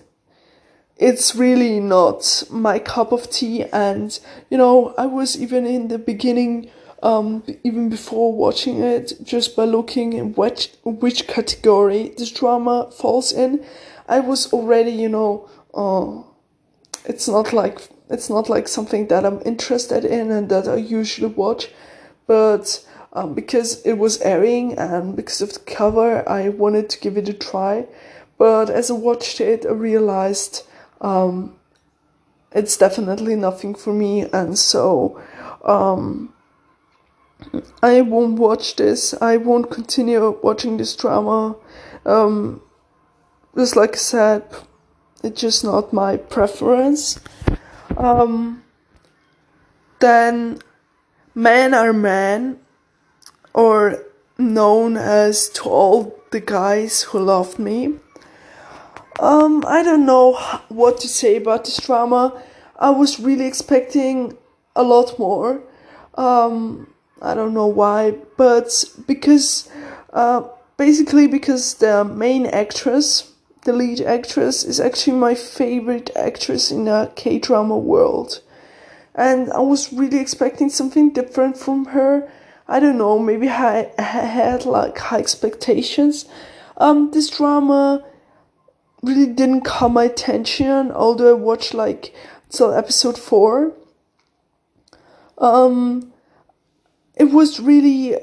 it's 0.97 1.35
really 1.35 1.79
not 1.79 2.43
my 2.49 2.79
cup 2.79 3.11
of 3.11 3.29
tea. 3.29 3.65
And 3.71 4.17
you 4.49 4.57
know, 4.57 4.93
I 4.97 5.05
was 5.05 5.39
even 5.39 5.65
in 5.65 5.87
the 5.87 5.97
beginning 5.97 6.69
um, 7.03 7.43
even 7.65 7.89
before 7.89 8.31
watching 8.31 8.81
it, 8.81 9.13
just 9.21 9.57
by 9.57 9.65
looking 9.65 10.13
in 10.13 10.33
which 10.33 10.71
which 10.83 11.27
category 11.27 12.13
this 12.17 12.31
drama 12.31 12.89
falls 12.91 13.33
in, 13.33 13.63
I 14.07 14.21
was 14.21 14.51
already, 14.53 14.91
you 14.91 15.09
know, 15.09 15.49
uh, 15.73 16.23
it's 17.05 17.27
not 17.27 17.51
like 17.51 17.89
it's 18.09 18.29
not 18.29 18.49
like 18.49 18.67
something 18.69 19.07
that 19.07 19.25
I'm 19.25 19.41
interested 19.45 20.05
in 20.05 20.31
and 20.31 20.47
that 20.49 20.67
I 20.67 20.75
usually 20.75 21.33
watch, 21.33 21.69
but 22.25 22.85
um, 23.11 23.33
because 23.33 23.81
it 23.85 23.93
was 23.93 24.21
airing 24.21 24.77
and 24.77 25.15
because 25.15 25.41
of 25.41 25.53
the 25.53 25.59
cover, 25.59 26.27
I 26.27 26.49
wanted 26.49 26.89
to 26.89 26.99
give 26.99 27.17
it 27.17 27.27
a 27.27 27.33
try. 27.33 27.85
But 28.37 28.69
as 28.69 28.89
I 28.89 28.93
watched 28.93 29.41
it, 29.41 29.65
I 29.65 29.71
realized 29.71 30.63
um, 31.01 31.55
it's 32.51 32.77
definitely 32.77 33.35
nothing 33.35 33.75
for 33.75 33.93
me, 33.93 34.21
and 34.31 34.57
so 34.57 35.21
um, 35.65 36.33
I 37.81 38.01
won't 38.01 38.39
watch 38.39 38.75
this. 38.75 39.13
I 39.21 39.37
won't 39.37 39.71
continue 39.71 40.39
watching 40.41 40.77
this 40.77 40.95
drama. 40.95 41.55
Um, 42.05 42.61
just 43.55 43.75
like 43.75 43.93
I 43.93 43.97
said, 43.97 44.43
it's 45.23 45.39
just 45.39 45.63
not 45.63 45.93
my 45.93 46.17
preference. 46.17 47.19
Um, 47.97 48.63
then, 49.99 50.59
Men 51.33 51.73
Are 51.73 51.93
Men, 51.93 52.59
or 53.53 54.05
known 54.37 54.97
as 54.97 55.49
To 55.49 55.69
All 55.69 56.19
the 56.31 56.39
Guys 56.39 57.03
Who 57.03 57.19
Loved 57.19 57.59
Me. 57.59 57.95
Um, 59.19 59.63
I 59.67 59.83
don't 59.83 60.05
know 60.05 60.33
what 60.69 60.99
to 61.01 61.07
say 61.07 61.35
about 61.37 61.65
this 61.65 61.77
drama. 61.77 62.41
I 62.77 62.89
was 62.89 63.19
really 63.19 63.45
expecting 63.45 64.37
a 64.75 64.83
lot 64.83 65.17
more. 65.19 65.61
Um, 66.15 66.93
I 67.21 67.33
don't 67.33 67.53
know 67.53 67.67
why, 67.67 68.15
but 68.37 68.83
because 69.07 69.69
uh, 70.11 70.43
basically 70.77 71.27
because 71.27 71.75
the 71.75 72.03
main 72.03 72.45
actress, 72.47 73.31
the 73.63 73.73
lead 73.73 74.01
actress, 74.01 74.63
is 74.63 74.79
actually 74.79 75.17
my 75.17 75.35
favorite 75.35 76.09
actress 76.15 76.71
in 76.71 76.85
the 76.85 77.11
K 77.15 77.39
drama 77.39 77.77
world, 77.77 78.41
and 79.15 79.51
I 79.53 79.59
was 79.59 79.93
really 79.93 80.19
expecting 80.19 80.69
something 80.69 81.13
different 81.13 81.57
from 81.57 81.85
her. 81.85 82.29
I 82.67 82.79
don't 82.79 82.97
know, 82.97 83.19
maybe 83.19 83.47
I, 83.49 83.91
I 83.97 84.01
had 84.01 84.65
like 84.65 84.97
high 84.97 85.19
expectations. 85.19 86.25
Um, 86.77 87.11
this 87.11 87.29
drama 87.29 88.03
really 89.03 89.27
didn't 89.27 89.61
caught 89.61 89.91
my 89.91 90.05
attention, 90.05 90.91
although 90.91 91.31
I 91.31 91.33
watched 91.33 91.73
like 91.73 92.15
till 92.49 92.73
episode 92.73 93.17
four. 93.17 93.73
Um, 95.37 96.13
it 97.15 97.25
was 97.25 97.59
really 97.59 98.15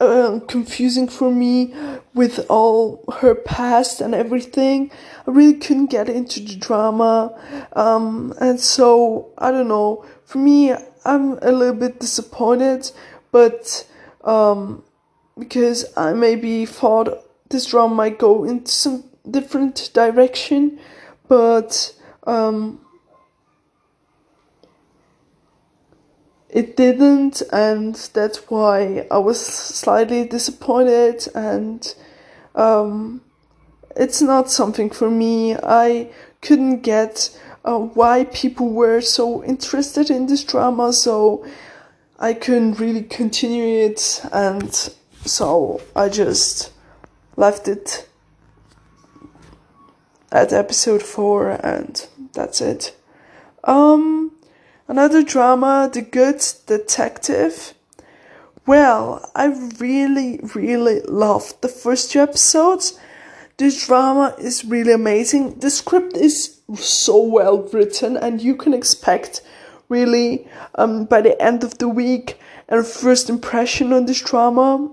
uh, 0.00 0.40
confusing 0.48 1.08
for 1.08 1.30
me 1.30 1.74
with 2.12 2.44
all 2.48 3.04
her 3.20 3.34
past 3.34 4.00
and 4.00 4.14
everything. 4.14 4.90
I 5.26 5.30
really 5.30 5.58
couldn't 5.58 5.86
get 5.86 6.08
into 6.08 6.40
the 6.40 6.56
drama. 6.56 7.68
Um, 7.74 8.34
and 8.40 8.60
so, 8.60 9.32
I 9.38 9.50
don't 9.50 9.68
know. 9.68 10.04
For 10.24 10.38
me, 10.38 10.72
I'm 11.04 11.38
a 11.40 11.52
little 11.52 11.74
bit 11.74 12.00
disappointed, 12.00 12.90
but 13.30 13.86
um, 14.24 14.82
because 15.38 15.86
I 15.96 16.12
maybe 16.12 16.66
thought 16.66 17.24
this 17.48 17.66
drama 17.66 17.94
might 17.94 18.18
go 18.18 18.44
into 18.44 18.70
some 18.70 19.04
different 19.30 19.90
direction, 19.94 20.78
but 21.28 21.94
um, 22.26 22.80
it 26.48 26.76
didn't, 26.76 27.42
and 27.52 27.94
that's 28.14 28.38
why 28.50 29.06
I 29.10 29.18
was 29.18 29.44
slightly 29.44 30.24
disappointed. 30.26 31.28
And 31.34 31.94
um, 32.54 33.20
it's 33.96 34.22
not 34.22 34.50
something 34.50 34.90
for 34.90 35.10
me. 35.10 35.56
I 35.56 36.10
couldn't 36.40 36.80
get 36.80 37.38
uh, 37.64 37.78
why 37.78 38.24
people 38.24 38.70
were 38.70 39.00
so 39.00 39.44
interested 39.44 40.10
in 40.10 40.26
this 40.26 40.44
drama, 40.44 40.92
so 40.92 41.44
I 42.18 42.32
couldn't 42.34 42.80
really 42.80 43.02
continue 43.02 43.86
it, 43.86 44.22
and 44.32 44.72
so 45.24 45.80
I 45.94 46.08
just 46.08 46.72
left 47.36 47.68
it 47.68 48.07
at 50.32 50.52
episode 50.52 51.02
four, 51.02 51.50
and 51.64 52.06
that's 52.32 52.60
it. 52.60 52.94
Um, 53.64 54.32
Another 54.90 55.22
drama, 55.22 55.90
The 55.92 56.00
Good 56.00 56.42
Detective. 56.66 57.74
Well, 58.66 59.30
I 59.34 59.48
really, 59.78 60.40
really 60.54 61.02
loved 61.02 61.60
the 61.60 61.68
first 61.68 62.10
two 62.10 62.20
episodes. 62.20 62.98
This 63.58 63.86
drama 63.86 64.34
is 64.38 64.64
really 64.64 64.92
amazing. 64.92 65.58
The 65.58 65.68
script 65.68 66.16
is 66.16 66.60
so 66.74 67.22
well 67.22 67.68
written, 67.70 68.16
and 68.16 68.40
you 68.40 68.56
can 68.56 68.72
expect 68.72 69.42
really 69.90 70.48
um, 70.76 71.04
by 71.04 71.20
the 71.20 71.40
end 71.40 71.64
of 71.64 71.76
the 71.76 71.88
week 71.88 72.40
a 72.70 72.82
first 72.82 73.28
impression 73.28 73.92
on 73.92 74.06
this 74.06 74.22
drama. 74.22 74.90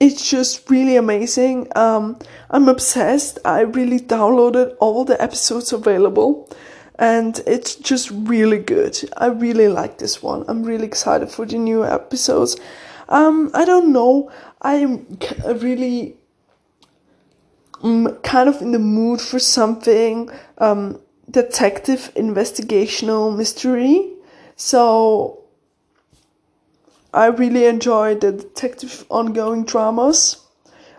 It's 0.00 0.30
just 0.30 0.70
really 0.70 0.96
amazing. 0.96 1.68
Um, 1.76 2.18
I'm 2.50 2.68
obsessed. 2.68 3.38
I 3.44 3.60
really 3.60 4.00
downloaded 4.00 4.74
all 4.80 5.04
the 5.04 5.22
episodes 5.22 5.74
available 5.74 6.48
and 6.98 7.42
it's 7.46 7.74
just 7.76 8.10
really 8.10 8.58
good. 8.58 8.98
I 9.16 9.26
really 9.26 9.68
like 9.68 9.98
this 9.98 10.22
one. 10.22 10.44
I'm 10.48 10.62
really 10.62 10.86
excited 10.86 11.30
for 11.30 11.46
the 11.46 11.58
new 11.58 11.84
episodes. 11.84 12.56
Um, 13.10 13.50
I 13.54 13.64
don't 13.64 13.92
know. 13.92 14.30
I'm 14.62 15.18
really 15.44 16.16
um, 17.82 18.18
kind 18.22 18.48
of 18.48 18.60
in 18.60 18.72
the 18.72 18.78
mood 18.78 19.20
for 19.20 19.38
something 19.38 20.30
um, 20.58 21.00
detective 21.30 22.10
investigational 22.16 23.36
mystery. 23.36 24.12
So 24.56 25.39
I 27.12 27.26
really 27.26 27.66
enjoy 27.66 28.14
the 28.14 28.32
detective 28.32 29.04
ongoing 29.10 29.64
dramas. 29.64 30.44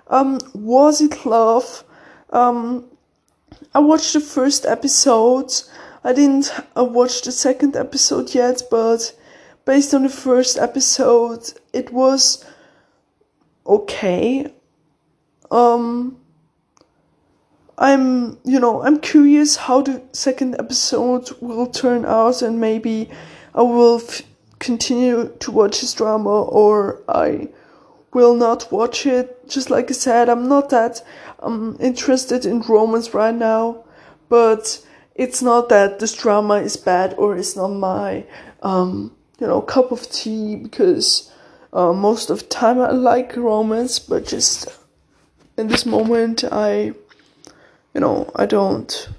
Um, 0.08 0.40
was 0.54 1.02
it 1.02 1.26
love? 1.26 1.84
Um, 2.32 2.86
I 3.74 3.80
watched 3.80 4.14
the 4.14 4.20
first 4.20 4.66
episode 4.66 5.54
I 6.04 6.14
didn't 6.14 6.52
uh, 6.76 6.84
watch 6.84 7.22
the 7.22 7.32
second 7.32 7.76
episode 7.76 8.34
yet, 8.34 8.64
but 8.72 9.14
based 9.66 9.94
on 9.94 10.04
the 10.04 10.10
first 10.10 10.58
episode, 10.58 11.54
it 11.74 11.94
was 11.94 12.44
okay. 13.68 14.52
Um, 15.52 16.18
I'm, 17.78 18.40
you 18.44 18.60
know, 18.60 18.82
I'm 18.82 19.00
curious 19.00 19.56
how 19.56 19.82
the 19.82 20.02
second 20.12 20.56
episode 20.58 21.30
will 21.40 21.68
turn 21.68 22.04
out, 22.06 22.42
and 22.42 22.60
maybe 22.60 23.10
I 23.54 23.62
will 23.62 24.02
f- 24.02 24.24
continue 24.62 25.36
to 25.40 25.52
watch 25.52 25.82
this 25.82 25.94
drama 25.94 26.44
or 26.44 27.02
I 27.10 27.50
will 28.14 28.36
not 28.36 28.72
watch 28.72 29.06
it. 29.06 29.50
Just 29.50 29.70
like 29.70 29.90
I 29.90 29.94
said, 29.94 30.30
I'm 30.30 30.48
not 30.48 30.70
that 30.70 31.04
um, 31.40 31.76
interested 31.80 32.46
in 32.46 32.62
romance 32.62 33.14
right 33.14 33.34
now, 33.34 33.84
but 34.30 34.86
it's 35.16 35.42
not 35.42 35.68
that 35.70 36.00
this 36.00 36.14
drama 36.16 36.56
is 36.56 36.78
bad 36.78 37.16
or 37.18 37.36
it's 37.36 37.56
not 37.56 37.70
my 37.70 38.24
um, 38.62 39.16
you 39.40 39.48
know 39.48 39.62
cup 39.62 39.92
of 39.92 40.10
tea 40.12 40.56
because 40.56 41.32
uh, 41.74 41.92
most 41.92 42.30
of 42.30 42.40
the 42.40 42.46
time 42.46 42.80
I 42.80 42.92
like 42.92 43.36
romance, 43.36 43.98
but 43.98 44.28
just 44.28 44.68
in 45.58 45.68
this 45.68 45.86
moment 45.86 46.44
I 46.52 46.94
you 47.94 48.00
know 48.00 48.32
I 48.36 48.46
don't 48.46 49.10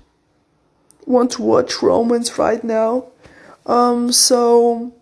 want 1.05 1.33
to 1.33 1.43
watch 1.43 1.83
romance 1.83 2.39
right 2.39 2.63
now. 2.63 3.07
Um, 3.67 4.13
so 4.13 4.93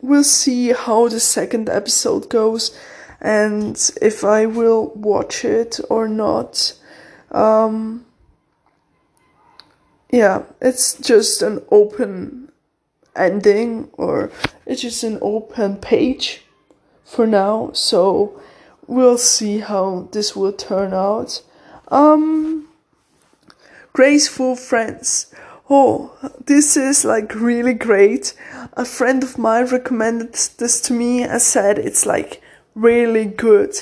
we'll 0.00 0.24
see 0.24 0.72
how 0.72 1.08
the 1.08 1.20
second 1.20 1.68
episode 1.68 2.28
goes 2.28 2.78
and 3.20 3.90
if 4.00 4.24
I 4.24 4.46
will 4.46 4.92
watch 4.94 5.44
it 5.44 5.80
or 5.88 6.08
not. 6.08 6.74
Um, 7.30 8.06
yeah, 10.10 10.44
it's 10.60 10.94
just 10.94 11.42
an 11.42 11.62
open 11.70 12.52
ending 13.14 13.88
or 13.94 14.30
it's 14.66 14.82
just 14.82 15.02
an 15.02 15.18
open 15.22 15.76
page 15.76 16.42
for 17.04 17.26
now. 17.26 17.70
So 17.72 18.40
we'll 18.86 19.18
see 19.18 19.58
how 19.58 20.08
this 20.12 20.36
will 20.36 20.52
turn 20.52 20.92
out. 20.92 21.42
Um, 21.88 22.68
graceful 23.92 24.56
friends. 24.56 25.34
Oh, 25.68 26.12
this 26.46 26.76
is 26.76 27.04
like 27.04 27.34
really 27.34 27.74
great. 27.74 28.34
A 28.74 28.84
friend 28.84 29.24
of 29.24 29.36
mine 29.36 29.66
recommended 29.66 30.34
this 30.58 30.80
to 30.82 30.92
me 30.92 31.22
and 31.22 31.42
said 31.42 31.78
it's 31.78 32.06
like 32.06 32.40
really 32.74 33.24
good. 33.24 33.74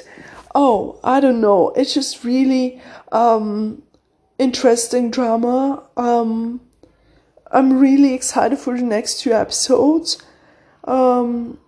Oh, 0.54 0.98
I 1.04 1.20
don't 1.20 1.42
know. 1.42 1.70
It's 1.76 1.92
just 1.92 2.24
really 2.24 2.80
um 3.12 3.82
interesting 4.38 5.10
drama. 5.10 5.82
Um 5.96 6.62
I'm 7.52 7.78
really 7.78 8.14
excited 8.14 8.58
for 8.58 8.76
the 8.76 8.82
next 8.82 9.20
two 9.20 9.32
episodes. 9.32 10.22
Um 10.84 11.58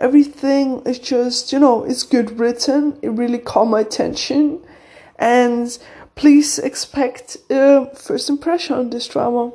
everything 0.00 0.82
is 0.84 0.98
just, 0.98 1.52
you 1.52 1.60
know, 1.60 1.84
it's 1.84 2.02
good 2.02 2.40
written. 2.40 2.98
It 3.02 3.10
really 3.10 3.38
caught 3.38 3.66
my 3.66 3.80
attention. 3.80 4.66
And 5.16 5.78
please 6.14 6.58
expect 6.58 7.36
a 7.50 7.86
first 7.94 8.28
impression 8.28 8.76
on 8.76 8.90
this 8.90 9.08
drama. 9.08 9.52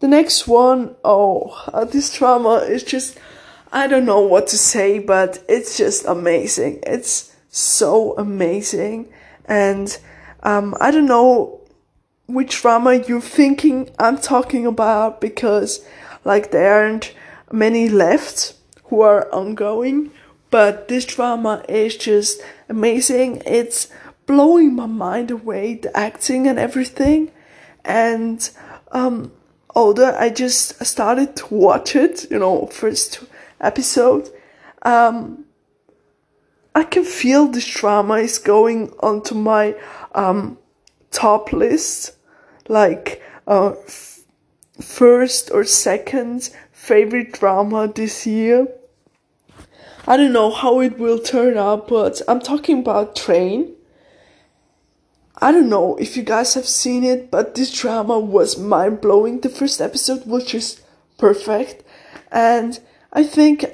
The 0.00 0.08
next 0.08 0.46
one, 0.46 0.94
oh, 1.04 1.64
uh, 1.72 1.84
this 1.84 2.14
drama 2.14 2.58
is 2.58 2.84
just, 2.84 3.18
I 3.72 3.88
don't 3.88 4.04
know 4.04 4.20
what 4.20 4.46
to 4.48 4.58
say, 4.58 4.98
but 5.00 5.42
it's 5.48 5.76
just 5.76 6.04
amazing. 6.04 6.80
It's 6.84 7.34
so 7.48 8.16
amazing. 8.16 9.12
And 9.46 9.98
um, 10.42 10.76
I 10.80 10.90
don't 10.90 11.06
know 11.06 11.60
which 12.26 12.60
drama 12.60 12.94
you're 12.94 13.20
thinking 13.20 13.90
I'm 13.98 14.18
talking 14.18 14.66
about 14.66 15.20
because, 15.20 15.84
like, 16.24 16.52
there 16.52 16.84
aren't 16.84 17.14
many 17.50 17.88
left 17.88 18.54
who 18.84 19.00
are 19.00 19.32
ongoing, 19.32 20.12
but 20.50 20.88
this 20.88 21.04
drama 21.04 21.64
is 21.68 21.96
just 21.96 22.40
amazing. 22.68 23.42
It's 23.44 23.88
blowing 24.28 24.76
my 24.76 24.86
mind 24.86 25.32
away, 25.32 25.74
the 25.74 25.96
acting 25.96 26.46
and 26.46 26.58
everything. 26.58 27.32
And 27.84 28.48
um, 28.92 29.32
although 29.74 30.14
I 30.16 30.28
just 30.28 30.84
started 30.84 31.34
to 31.36 31.54
watch 31.54 31.96
it, 31.96 32.30
you 32.30 32.38
know, 32.38 32.66
first 32.66 33.24
episode, 33.60 34.30
um, 34.82 35.46
I 36.74 36.84
can 36.84 37.04
feel 37.04 37.48
this 37.48 37.66
drama 37.66 38.18
is 38.18 38.38
going 38.38 38.92
onto 39.00 39.34
my 39.34 39.74
um, 40.14 40.58
top 41.10 41.52
list, 41.52 42.12
like 42.68 43.22
uh, 43.46 43.70
f- 43.70 44.20
first 44.80 45.50
or 45.50 45.64
second 45.64 46.50
favorite 46.70 47.32
drama 47.32 47.88
this 47.88 48.26
year. 48.26 48.68
I 50.06 50.16
don't 50.16 50.32
know 50.32 50.50
how 50.50 50.80
it 50.80 50.98
will 50.98 51.18
turn 51.18 51.56
out, 51.56 51.88
but 51.88 52.20
I'm 52.28 52.40
talking 52.40 52.80
about 52.80 53.16
Train. 53.16 53.74
I 55.40 55.52
don't 55.52 55.68
know 55.68 55.96
if 55.96 56.16
you 56.16 56.24
guys 56.24 56.54
have 56.54 56.66
seen 56.66 57.04
it, 57.04 57.30
but 57.30 57.54
this 57.54 57.72
drama 57.72 58.18
was 58.18 58.58
mind 58.58 59.00
blowing. 59.00 59.40
The 59.40 59.48
first 59.48 59.80
episode 59.80 60.26
was 60.26 60.44
just 60.44 60.80
perfect, 61.16 61.84
and 62.32 62.78
I 63.12 63.22
think 63.22 63.64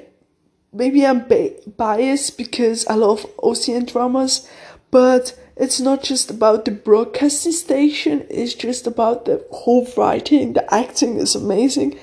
maybe 0.71 1.05
I'm 1.05 1.27
ba- 1.27 1.55
biased 1.75 2.37
because 2.37 2.85
I 2.85 2.93
love 2.93 3.25
OCN 3.37 3.91
dramas, 3.91 4.47
but 4.91 5.39
it's 5.55 5.79
not 5.79 6.03
just 6.03 6.29
about 6.29 6.65
the 6.65 6.71
broadcasting 6.71 7.53
station, 7.53 8.27
it's 8.29 8.53
just 8.53 8.85
about 8.85 9.25
the 9.25 9.43
whole 9.51 9.87
writing. 9.97 10.53
The 10.53 10.71
acting 10.73 11.17
is 11.17 11.33
amazing. 11.33 11.97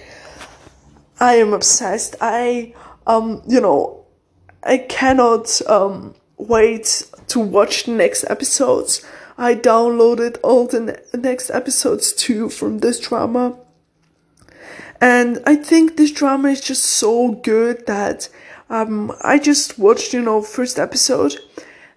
I 1.20 1.34
am 1.34 1.52
obsessed. 1.52 2.16
I, 2.20 2.74
um, 3.06 3.42
you 3.46 3.60
know, 3.60 4.04
I 4.64 4.78
cannot, 4.78 5.62
um, 5.68 6.16
wait 6.36 7.08
to 7.28 7.38
watch 7.38 7.84
the 7.84 7.92
next 7.92 8.24
episodes. 8.28 9.04
I 9.36 9.54
downloaded 9.54 10.38
all 10.42 10.66
the 10.66 10.80
ne- 10.80 11.18
next 11.18 11.50
episodes 11.50 12.12
too 12.12 12.48
from 12.48 12.78
this 12.78 13.00
drama. 13.00 13.58
And 15.00 15.42
I 15.44 15.56
think 15.56 15.96
this 15.96 16.12
drama 16.12 16.48
is 16.50 16.60
just 16.60 16.84
so 16.84 17.32
good 17.32 17.86
that 17.86 18.28
um, 18.70 19.12
I 19.22 19.38
just 19.38 19.78
watched, 19.78 20.14
you 20.14 20.22
know, 20.22 20.42
first 20.42 20.78
episode, 20.78 21.36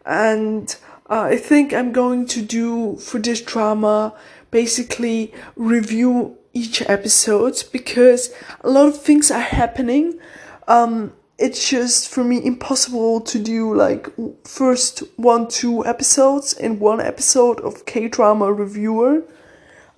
and 0.06 0.76
uh, 1.10 1.22
I 1.22 1.38
think 1.38 1.74
I'm 1.74 1.92
going 1.92 2.26
to 2.28 2.42
do 2.42 2.98
for 2.98 3.20
this 3.20 3.42
drama 3.42 4.14
basically 4.52 5.34
review 5.56 6.38
each 6.54 6.82
episode 6.90 7.64
because 7.72 8.34
a 8.62 8.70
lot 8.70 8.88
of 8.88 9.02
things 9.02 9.30
are 9.30 9.40
happening. 9.40 10.20
Um, 10.68 11.14
it's 11.38 11.70
just 11.70 12.10
for 12.10 12.24
me 12.24 12.44
impossible 12.46 13.20
to 13.20 13.40
do 13.40 13.74
like 13.76 14.10
first 14.46 15.00
one 15.18 15.48
two 15.48 15.86
episodes 15.86 16.54
in 16.54 16.80
one 16.80 17.02
episode 17.02 17.60
of 17.62 17.86
K 17.86 18.08
drama 18.08 18.52
reviewer. 18.54 19.24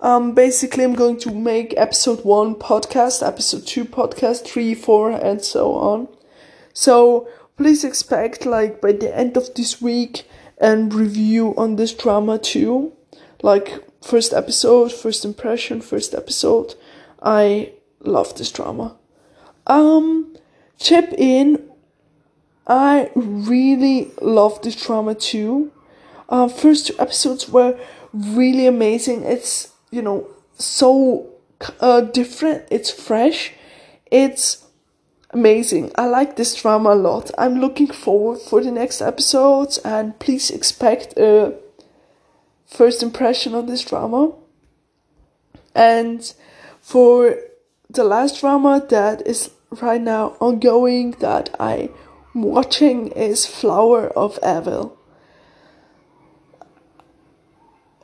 Um, 0.00 0.32
basically, 0.32 0.84
I'm 0.84 0.94
going 0.94 1.18
to 1.20 1.30
make 1.32 1.74
episode 1.76 2.24
one 2.24 2.54
podcast, 2.54 3.26
episode 3.26 3.66
two 3.66 3.84
podcast, 3.84 4.44
three, 4.44 4.74
four, 4.74 5.10
and 5.10 5.42
so 5.42 5.74
on. 5.74 6.08
So 6.72 7.28
please 7.56 7.82
expect 7.84 8.46
like 8.46 8.80
by 8.80 8.92
the 8.92 9.16
end 9.16 9.36
of 9.36 9.54
this 9.54 9.80
week 9.80 10.24
and 10.60 10.92
review 10.92 11.54
on 11.56 11.76
this 11.76 11.92
drama 11.92 12.38
too. 12.38 12.92
Like 13.42 13.84
first 14.02 14.32
episode, 14.32 14.92
first 14.92 15.24
impression, 15.24 15.80
first 15.80 16.14
episode. 16.14 16.74
I 17.22 17.72
love 18.00 18.36
this 18.36 18.50
drama. 18.50 18.96
Um 19.66 20.36
chip 20.78 21.12
in. 21.16 21.68
I 22.66 23.10
really 23.14 24.10
love 24.20 24.60
this 24.62 24.76
drama 24.76 25.14
too. 25.14 25.72
Uh, 26.28 26.48
first 26.48 26.86
two 26.88 26.94
episodes 26.98 27.48
were 27.48 27.78
really 28.12 28.66
amazing. 28.66 29.22
It's 29.22 29.72
you 29.90 30.02
know 30.02 30.28
so 30.58 31.30
uh, 31.80 32.02
different. 32.02 32.64
It's 32.70 32.90
fresh. 32.90 33.52
It's 34.10 34.66
amazing. 35.30 35.92
I 35.96 36.06
like 36.06 36.36
this 36.36 36.54
drama 36.54 36.90
a 36.90 36.94
lot. 36.94 37.30
I'm 37.38 37.60
looking 37.60 37.88
forward 37.88 38.40
for 38.40 38.62
the 38.62 38.70
next 38.70 39.00
episodes 39.00 39.78
and 39.78 40.18
please 40.18 40.50
expect 40.50 41.18
a 41.18 41.54
first 42.66 43.02
impression 43.02 43.54
on 43.54 43.66
this 43.66 43.84
drama. 43.84 44.32
And 45.74 46.32
for 46.80 47.36
the 47.90 48.04
last 48.04 48.40
drama 48.40 48.84
that 48.88 49.26
is 49.26 49.50
right 49.70 50.00
now 50.00 50.36
ongoing 50.40 51.12
that 51.20 51.54
I'm 51.60 51.90
watching 52.34 53.08
is 53.08 53.46
Flower 53.46 54.08
of 54.08 54.38
Evil. 54.42 54.96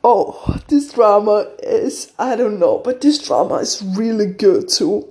Oh, 0.03 0.59
this 0.69 0.93
drama 0.93 1.51
is, 1.63 2.13
I 2.19 2.37
don't 2.37 2.59
know, 2.59 2.79
but 2.79 3.01
this 3.01 3.19
drama 3.27 3.55
is 3.57 3.83
really 3.83 4.27
good 4.27 4.69
too. 4.69 5.09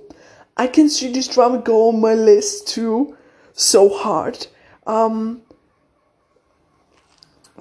I 0.56 0.68
can 0.68 0.88
see 0.88 1.10
this 1.12 1.26
drama 1.26 1.58
go 1.58 1.88
on 1.88 2.00
my 2.00 2.14
list 2.14 2.68
too, 2.68 3.16
so 3.52 3.88
hard. 3.88 4.46
Um, 4.86 5.42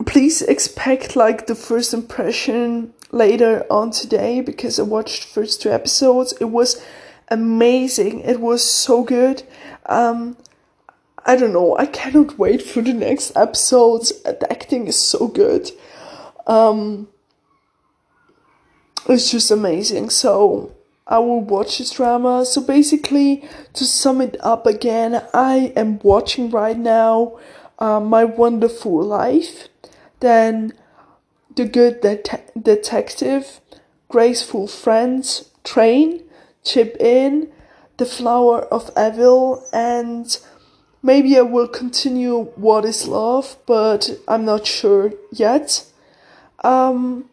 please 0.05 0.43
expect 0.43 1.15
like 1.15 1.47
the 1.47 1.55
first 1.55 1.91
impression 1.91 2.93
later 3.11 3.65
on 3.69 3.89
today 3.89 4.41
because 4.41 4.77
I 4.77 4.83
watched 4.83 5.23
first 5.23 5.61
two 5.61 5.71
episodes. 5.71 6.33
It 6.39 6.45
was 6.51 6.83
amazing. 7.29 8.21
It 8.21 8.39
was 8.39 8.69
so 8.69 9.03
good. 9.03 9.43
Um, 9.85 10.37
I 11.25 11.35
don't 11.35 11.53
know. 11.53 11.77
I 11.77 11.85
cannot 11.85 12.37
wait 12.37 12.61
for 12.61 12.81
the 12.81 12.93
next 12.93 13.35
episodes. 13.35 14.21
The 14.23 14.47
acting 14.51 14.87
is 14.87 14.99
so 14.99 15.27
good. 15.27 15.71
Um, 16.47 17.07
it's 19.07 19.31
just 19.31 19.51
amazing. 19.51 20.09
So 20.09 20.75
I 21.07 21.19
will 21.19 21.41
watch 21.41 21.77
this 21.77 21.91
drama. 21.91 22.45
So 22.45 22.61
basically, 22.61 23.47
to 23.73 23.85
sum 23.85 24.21
it 24.21 24.37
up 24.41 24.65
again, 24.65 25.23
I 25.33 25.73
am 25.75 25.99
watching 25.99 26.49
right 26.49 26.77
now 26.77 27.39
uh, 27.79 27.99
My 27.99 28.23
Wonderful 28.23 29.01
Life, 29.03 29.67
then 30.19 30.73
The 31.55 31.65
Good 31.65 32.01
Det- 32.01 32.51
Detective, 32.61 33.59
Graceful 34.09 34.67
Friends, 34.67 35.49
Train, 35.63 36.23
Chip 36.63 36.97
In, 36.99 37.51
The 37.97 38.05
Flower 38.05 38.61
of 38.61 38.91
Evil, 38.97 39.63
and 39.73 40.37
maybe 41.01 41.37
I 41.37 41.41
will 41.41 41.67
continue 41.67 42.45
What 42.55 42.85
is 42.85 43.07
Love, 43.07 43.57
but 43.65 44.09
I'm 44.27 44.45
not 44.45 44.65
sure 44.65 45.13
yet. 45.31 45.85
Um, 46.63 47.29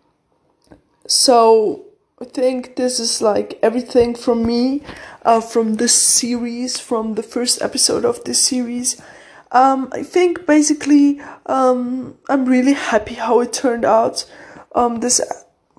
so 1.07 1.85
I 2.21 2.25
think 2.25 2.77
this 2.77 3.01
is 3.01 3.23
like 3.23 3.59
everything 3.63 4.15
from 4.15 4.45
me, 4.45 4.83
uh, 5.25 5.41
from 5.41 5.77
this 5.77 5.95
series, 5.95 6.79
from 6.79 7.15
the 7.15 7.23
first 7.23 7.63
episode 7.63 8.05
of 8.05 8.23
this 8.25 8.45
series. 8.45 9.01
Um, 9.53 9.89
I 9.93 10.03
think 10.03 10.47
basically, 10.47 11.21
um, 11.47 12.19
I'm 12.29 12.45
really 12.45 12.75
happy 12.75 13.15
how 13.15 13.41
it 13.41 13.53
turned 13.53 13.85
out. 13.85 14.31
Um, 14.75 15.01
this 15.01 15.21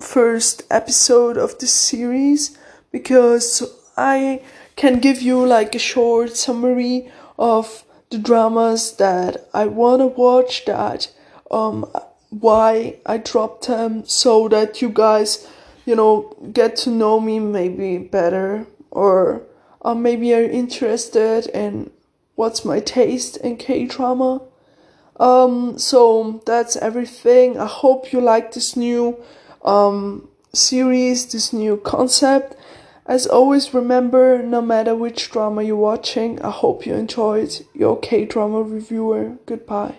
first 0.00 0.64
episode 0.70 1.36
of 1.36 1.58
this 1.58 1.72
series 1.72 2.58
because 2.92 3.62
I 3.96 4.42
can 4.76 5.00
give 5.00 5.20
you 5.20 5.44
like 5.44 5.74
a 5.74 5.78
short 5.80 6.36
summary 6.36 7.10
of 7.38 7.84
the 8.10 8.18
dramas 8.18 8.96
that 8.96 9.48
I 9.52 9.66
want 9.66 10.00
to 10.00 10.06
watch 10.06 10.64
that 10.66 11.10
um 11.50 11.86
why 12.30 12.96
I 13.04 13.18
dropped 13.18 13.66
them 13.66 14.04
so 14.06 14.48
that 14.48 14.80
you 14.80 14.88
guys 14.88 15.46
you 15.84 15.96
know 15.96 16.34
get 16.52 16.76
to 16.76 16.90
know 16.90 17.20
me 17.20 17.38
maybe 17.40 17.98
better 17.98 18.66
or 18.90 19.42
uh, 19.82 19.94
maybe 19.94 20.32
are 20.34 20.42
interested 20.42 21.46
in 21.48 21.90
what's 22.34 22.64
my 22.64 22.80
taste 22.80 23.36
in 23.38 23.56
K 23.56 23.86
drama. 23.86 24.42
Um, 25.18 25.78
so 25.78 26.42
that's 26.46 26.76
everything. 26.76 27.58
I 27.58 27.66
hope 27.66 28.12
you 28.12 28.20
like 28.20 28.52
this 28.52 28.76
new 28.76 29.22
um, 29.64 30.28
series, 30.52 31.26
this 31.32 31.52
new 31.52 31.76
concept. 31.76 32.56
As 33.12 33.26
always, 33.26 33.74
remember 33.74 34.42
no 34.42 34.62
matter 34.62 34.94
which 34.94 35.30
drama 35.30 35.62
you're 35.62 35.76
watching, 35.76 36.40
I 36.40 36.50
hope 36.50 36.86
you 36.86 36.94
enjoyed 36.94 37.62
your 37.74 38.00
K 38.00 38.24
drama 38.24 38.62
reviewer. 38.62 39.36
Goodbye. 39.44 39.96